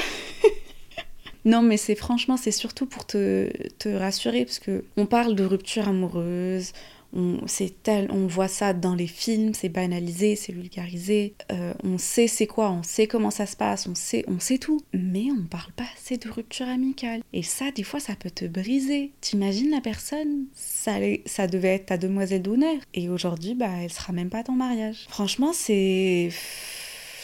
Non, 1.43 1.63
mais 1.63 1.77
c'est 1.77 1.95
franchement, 1.95 2.37
c'est 2.37 2.51
surtout 2.51 2.85
pour 2.85 3.05
te, 3.05 3.49
te 3.79 3.89
rassurer, 3.89 4.45
parce 4.45 4.59
que 4.59 4.83
on 4.95 5.07
parle 5.07 5.35
de 5.35 5.43
rupture 5.43 5.87
amoureuse, 5.87 6.71
on, 7.13 7.39
tel, 7.83 8.09
on 8.11 8.27
voit 8.27 8.47
ça 8.47 8.73
dans 8.73 8.95
les 8.95 9.07
films, 9.07 9.53
c'est 9.53 9.69
banalisé, 9.69 10.35
c'est 10.35 10.53
vulgarisé, 10.53 11.33
euh, 11.51 11.73
on 11.83 11.97
sait 11.97 12.27
c'est 12.27 12.47
quoi, 12.47 12.71
on 12.71 12.83
sait 12.83 13.07
comment 13.07 13.31
ça 13.31 13.45
se 13.45 13.55
passe, 13.55 13.87
on 13.87 13.95
sait, 13.95 14.23
on 14.27 14.39
sait 14.39 14.57
tout, 14.57 14.81
mais 14.93 15.27
on 15.31 15.45
parle 15.45 15.71
pas 15.73 15.85
assez 15.95 16.17
de 16.17 16.29
rupture 16.29 16.67
amicale. 16.67 17.21
Et 17.33 17.43
ça, 17.43 17.71
des 17.71 17.83
fois, 17.83 17.99
ça 17.99 18.15
peut 18.15 18.31
te 18.31 18.45
briser. 18.45 19.11
T'imagines 19.21 19.71
la 19.71 19.81
personne, 19.81 20.45
ça, 20.53 20.93
ça 21.25 21.47
devait 21.47 21.75
être 21.75 21.87
ta 21.87 21.97
demoiselle 21.97 22.41
d'honneur, 22.41 22.77
et 22.93 23.09
aujourd'hui, 23.09 23.55
bah, 23.55 23.71
elle 23.81 23.91
sera 23.91 24.13
même 24.13 24.29
pas 24.29 24.43
ton 24.43 24.53
mariage. 24.53 25.05
Franchement, 25.09 25.53
c'est... 25.53 26.29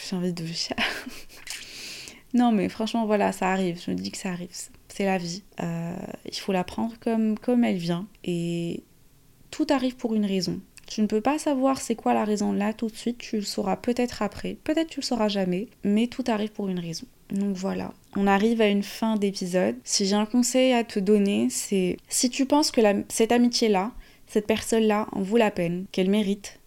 J'ai 0.08 0.16
envie 0.16 0.32
de... 0.32 0.44
non, 2.34 2.52
mais 2.52 2.68
franchement, 2.68 3.06
voilà, 3.06 3.32
ça 3.32 3.50
arrive, 3.50 3.80
je 3.84 3.90
me 3.90 3.96
dis 3.96 4.10
que 4.10 4.18
ça 4.18 4.30
arrive 4.30 4.48
c'est 4.98 5.04
la 5.04 5.18
vie. 5.18 5.44
Euh, 5.60 5.96
il 6.24 6.36
faut 6.36 6.52
la 6.52 6.64
prendre 6.64 6.94
comme, 6.98 7.38
comme 7.38 7.62
elle 7.62 7.76
vient. 7.76 8.08
Et 8.24 8.82
tout 9.50 9.66
arrive 9.70 9.96
pour 9.96 10.14
une 10.14 10.26
raison. 10.26 10.60
Tu 10.86 11.02
ne 11.02 11.06
peux 11.06 11.20
pas 11.20 11.38
savoir 11.38 11.80
c'est 11.80 11.94
quoi 11.94 12.14
la 12.14 12.24
raison 12.24 12.52
là 12.52 12.72
tout 12.72 12.88
de 12.88 12.96
suite, 12.96 13.18
tu 13.18 13.36
le 13.36 13.42
sauras 13.42 13.76
peut-être 13.76 14.22
après, 14.22 14.56
peut-être 14.64 14.88
tu 14.88 15.00
le 15.00 15.04
sauras 15.04 15.28
jamais, 15.28 15.68
mais 15.84 16.06
tout 16.06 16.24
arrive 16.28 16.50
pour 16.50 16.68
une 16.68 16.78
raison. 16.78 17.06
Donc 17.30 17.54
voilà, 17.56 17.92
on 18.16 18.26
arrive 18.26 18.62
à 18.62 18.68
une 18.68 18.82
fin 18.82 19.16
d'épisode. 19.16 19.76
Si 19.84 20.06
j'ai 20.06 20.14
un 20.14 20.24
conseil 20.24 20.72
à 20.72 20.84
te 20.84 20.98
donner, 20.98 21.48
c'est 21.50 21.98
si 22.08 22.30
tu 22.30 22.46
penses 22.46 22.70
que 22.70 22.80
cette 23.08 23.32
amitié-là, 23.32 23.92
cette 24.26 24.46
personne-là 24.46 25.08
en 25.12 25.20
vaut 25.20 25.36
la 25.36 25.50
peine, 25.50 25.84
qu'elle 25.92 26.08
mérite, 26.08 26.58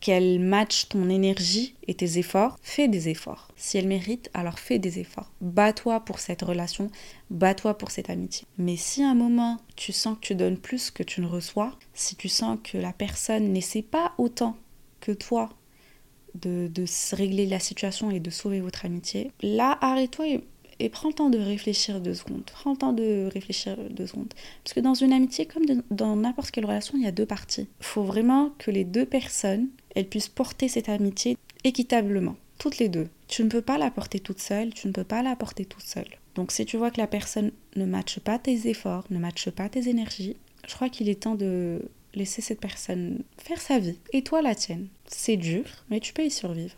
qu'elle 0.00 0.40
matche 0.40 0.88
ton 0.88 1.08
énergie 1.08 1.74
et 1.86 1.94
tes 1.94 2.18
efforts, 2.18 2.56
fais 2.62 2.88
des 2.88 3.08
efforts. 3.08 3.48
Si 3.56 3.78
elle 3.78 3.88
mérite, 3.88 4.30
alors 4.34 4.58
fais 4.58 4.78
des 4.78 4.98
efforts. 4.98 5.30
Bats-toi 5.40 6.00
pour 6.00 6.18
cette 6.18 6.42
relation, 6.42 6.90
bats-toi 7.30 7.76
pour 7.76 7.90
cette 7.90 8.10
amitié. 8.10 8.46
Mais 8.58 8.76
si 8.76 9.02
à 9.02 9.10
un 9.10 9.14
moment 9.14 9.58
tu 9.76 9.92
sens 9.92 10.16
que 10.16 10.26
tu 10.26 10.34
donnes 10.34 10.58
plus 10.58 10.90
que 10.90 11.02
tu 11.02 11.20
ne 11.20 11.26
reçois, 11.26 11.76
si 11.94 12.16
tu 12.16 12.28
sens 12.28 12.58
que 12.62 12.78
la 12.78 12.92
personne 12.92 13.52
n'essaie 13.52 13.82
pas 13.82 14.12
autant 14.18 14.56
que 15.00 15.12
toi 15.12 15.50
de, 16.34 16.68
de 16.68 16.84
régler 17.12 17.46
la 17.46 17.58
situation 17.58 18.10
et 18.10 18.20
de 18.20 18.30
sauver 18.30 18.60
votre 18.60 18.84
amitié, 18.84 19.32
là 19.42 19.78
arrête-toi 19.80 20.28
et 20.28 20.44
et 20.80 20.88
prends 20.88 21.08
le 21.08 21.14
temps 21.14 21.30
de 21.30 21.38
réfléchir 21.38 22.00
deux 22.00 22.14
secondes. 22.14 22.44
Prends 22.52 22.72
le 22.72 22.76
temps 22.76 22.92
de 22.92 23.28
réfléchir 23.32 23.76
deux 23.90 24.06
secondes. 24.06 24.32
Parce 24.62 24.74
que 24.74 24.80
dans 24.80 24.94
une 24.94 25.12
amitié, 25.12 25.46
comme 25.46 25.64
dans 25.90 26.16
n'importe 26.16 26.50
quelle 26.50 26.66
relation, 26.66 26.94
il 26.96 27.02
y 27.02 27.06
a 27.06 27.12
deux 27.12 27.26
parties. 27.26 27.68
Il 27.80 27.84
faut 27.84 28.04
vraiment 28.04 28.52
que 28.58 28.70
les 28.70 28.84
deux 28.84 29.06
personnes, 29.06 29.68
elles 29.94 30.08
puissent 30.08 30.28
porter 30.28 30.68
cette 30.68 30.88
amitié 30.88 31.36
équitablement. 31.64 32.36
Toutes 32.58 32.78
les 32.78 32.88
deux. 32.88 33.08
Tu 33.28 33.44
ne 33.44 33.48
peux 33.48 33.62
pas 33.62 33.78
la 33.78 33.90
porter 33.90 34.20
toute 34.20 34.40
seule, 34.40 34.74
tu 34.74 34.88
ne 34.88 34.92
peux 34.92 35.04
pas 35.04 35.22
la 35.22 35.36
porter 35.36 35.64
toute 35.64 35.86
seule. 35.86 36.08
Donc 36.34 36.52
si 36.52 36.64
tu 36.64 36.76
vois 36.76 36.90
que 36.90 37.00
la 37.00 37.06
personne 37.06 37.52
ne 37.76 37.84
matche 37.84 38.18
pas 38.20 38.38
tes 38.38 38.68
efforts, 38.68 39.04
ne 39.10 39.18
matche 39.18 39.50
pas 39.50 39.68
tes 39.68 39.88
énergies, 39.88 40.36
je 40.66 40.74
crois 40.74 40.88
qu'il 40.88 41.08
est 41.08 41.22
temps 41.22 41.34
de, 41.34 41.80
laisser 42.14 42.42
cette 42.42 42.60
personne 42.60 43.22
faire 43.38 43.60
sa 43.60 43.78
vie 43.78 43.98
et 44.12 44.22
toi 44.22 44.42
la 44.42 44.54
tienne. 44.54 44.88
C'est 45.06 45.36
dur, 45.36 45.64
mais 45.90 46.00
tu 46.00 46.12
peux 46.12 46.24
y 46.24 46.30
survivre. 46.30 46.76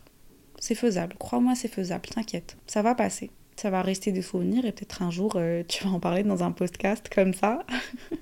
C'est 0.58 0.74
faisable, 0.74 1.16
crois-moi, 1.18 1.54
c'est 1.54 1.68
faisable, 1.68 2.08
t'inquiète, 2.08 2.56
ça 2.66 2.82
va 2.82 2.94
passer. 2.94 3.30
Ça 3.56 3.70
va 3.70 3.82
rester 3.82 4.12
des 4.12 4.22
souvenirs 4.22 4.64
et 4.64 4.72
peut-être 4.72 5.02
un 5.02 5.10
jour 5.10 5.34
euh, 5.36 5.62
tu 5.68 5.84
vas 5.84 5.90
en 5.90 6.00
parler 6.00 6.22
dans 6.22 6.42
un 6.42 6.50
podcast 6.50 7.10
comme 7.12 7.34
ça. 7.34 7.64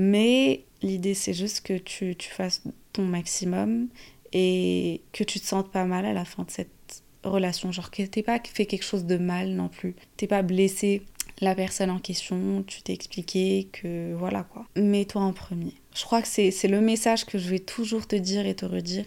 mais 0.00 0.64
l'idée 0.80 1.12
c'est 1.12 1.34
juste 1.34 1.60
que 1.60 1.76
tu, 1.76 2.16
tu 2.16 2.30
fasses 2.30 2.62
ton 2.94 3.02
maximum 3.02 3.88
et 4.32 5.02
que 5.12 5.24
tu 5.24 5.38
te 5.40 5.44
sentes 5.44 5.70
pas 5.70 5.84
mal 5.84 6.06
à 6.06 6.14
la 6.14 6.24
fin 6.24 6.44
de 6.44 6.50
cette 6.50 7.02
relation. 7.22 7.70
Genre 7.70 7.90
que 7.90 8.02
t'es 8.02 8.22
pas 8.22 8.40
fait 8.42 8.64
quelque 8.64 8.84
chose 8.84 9.04
de 9.04 9.18
mal 9.18 9.50
non 9.50 9.68
plus. 9.68 9.94
T'es 10.16 10.26
pas 10.26 10.40
blessé 10.40 11.02
la 11.42 11.54
personne 11.54 11.90
en 11.90 11.98
question, 11.98 12.64
tu 12.66 12.80
t'es 12.82 12.94
expliqué 12.94 13.68
que 13.72 14.14
voilà 14.14 14.42
quoi. 14.42 14.66
Mets-toi 14.74 15.20
en 15.20 15.34
premier. 15.34 15.74
Je 15.94 16.04
crois 16.04 16.22
que 16.22 16.28
c'est 16.28 16.68
le 16.68 16.80
message 16.80 17.26
que 17.26 17.36
je 17.36 17.50
vais 17.50 17.58
toujours 17.58 18.06
te 18.06 18.16
dire 18.16 18.46
et 18.46 18.54
te 18.54 18.64
redire. 18.64 19.04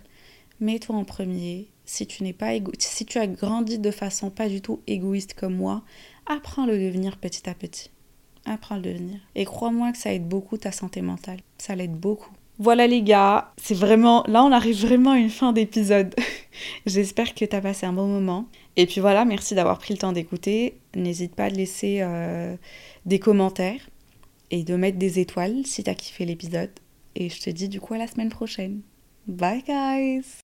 Mets-toi 0.59 0.95
en 0.95 1.05
premier. 1.05 1.69
Si 1.85 2.05
tu 2.05 2.21
n'es 2.21 2.33
pas 2.33 2.53
égo 2.53 2.71
si 2.77 3.05
tu 3.05 3.17
as 3.17 3.25
grandi 3.25 3.79
de 3.79 3.91
façon 3.91 4.29
pas 4.29 4.47
du 4.47 4.61
tout 4.61 4.81
égoïste 4.85 5.33
comme 5.33 5.55
moi, 5.55 5.83
apprends 6.27 6.63
à 6.63 6.67
le 6.67 6.77
devenir 6.77 7.17
petit 7.17 7.49
à 7.49 7.55
petit. 7.55 7.89
Apprends 8.45 8.75
à 8.75 8.77
le 8.77 8.83
devenir. 8.83 9.19
Et 9.35 9.45
crois-moi 9.45 9.91
que 9.91 9.97
ça 9.97 10.13
aide 10.13 10.27
beaucoup 10.27 10.57
ta 10.57 10.71
santé 10.71 11.01
mentale. 11.01 11.39
Ça 11.57 11.75
l'aide 11.75 11.95
beaucoup. 11.95 12.31
Voilà 12.59 12.85
les 12.85 13.01
gars, 13.01 13.51
c'est 13.57 13.73
vraiment 13.73 14.23
là 14.27 14.43
on 14.43 14.51
arrive 14.51 14.85
vraiment 14.85 15.11
à 15.11 15.17
une 15.17 15.31
fin 15.31 15.53
d'épisode. 15.53 16.13
J'espère 16.85 17.33
que 17.33 17.45
tu 17.45 17.55
as 17.55 17.61
passé 17.61 17.85
un 17.85 17.93
bon 17.93 18.07
moment. 18.07 18.45
Et 18.75 18.85
puis 18.85 19.01
voilà, 19.01 19.25
merci 19.25 19.55
d'avoir 19.55 19.79
pris 19.79 19.93
le 19.93 19.99
temps 19.99 20.11
d'écouter. 20.11 20.77
N'hésite 20.95 21.35
pas 21.35 21.45
à 21.45 21.49
laisser 21.49 21.99
euh, 22.01 22.55
des 23.05 23.19
commentaires 23.19 23.89
et 24.51 24.63
de 24.63 24.75
mettre 24.75 24.99
des 24.99 25.19
étoiles 25.19 25.65
si 25.65 25.83
tu 25.83 25.89
as 25.89 25.95
kiffé 25.95 26.25
l'épisode. 26.25 26.71
Et 27.15 27.29
je 27.29 27.41
te 27.41 27.49
dis 27.49 27.69
du 27.69 27.79
coup 27.79 27.95
à 27.95 27.97
la 27.97 28.07
semaine 28.07 28.29
prochaine. 28.29 28.81
Bye 29.27 29.63
guys 29.63 30.42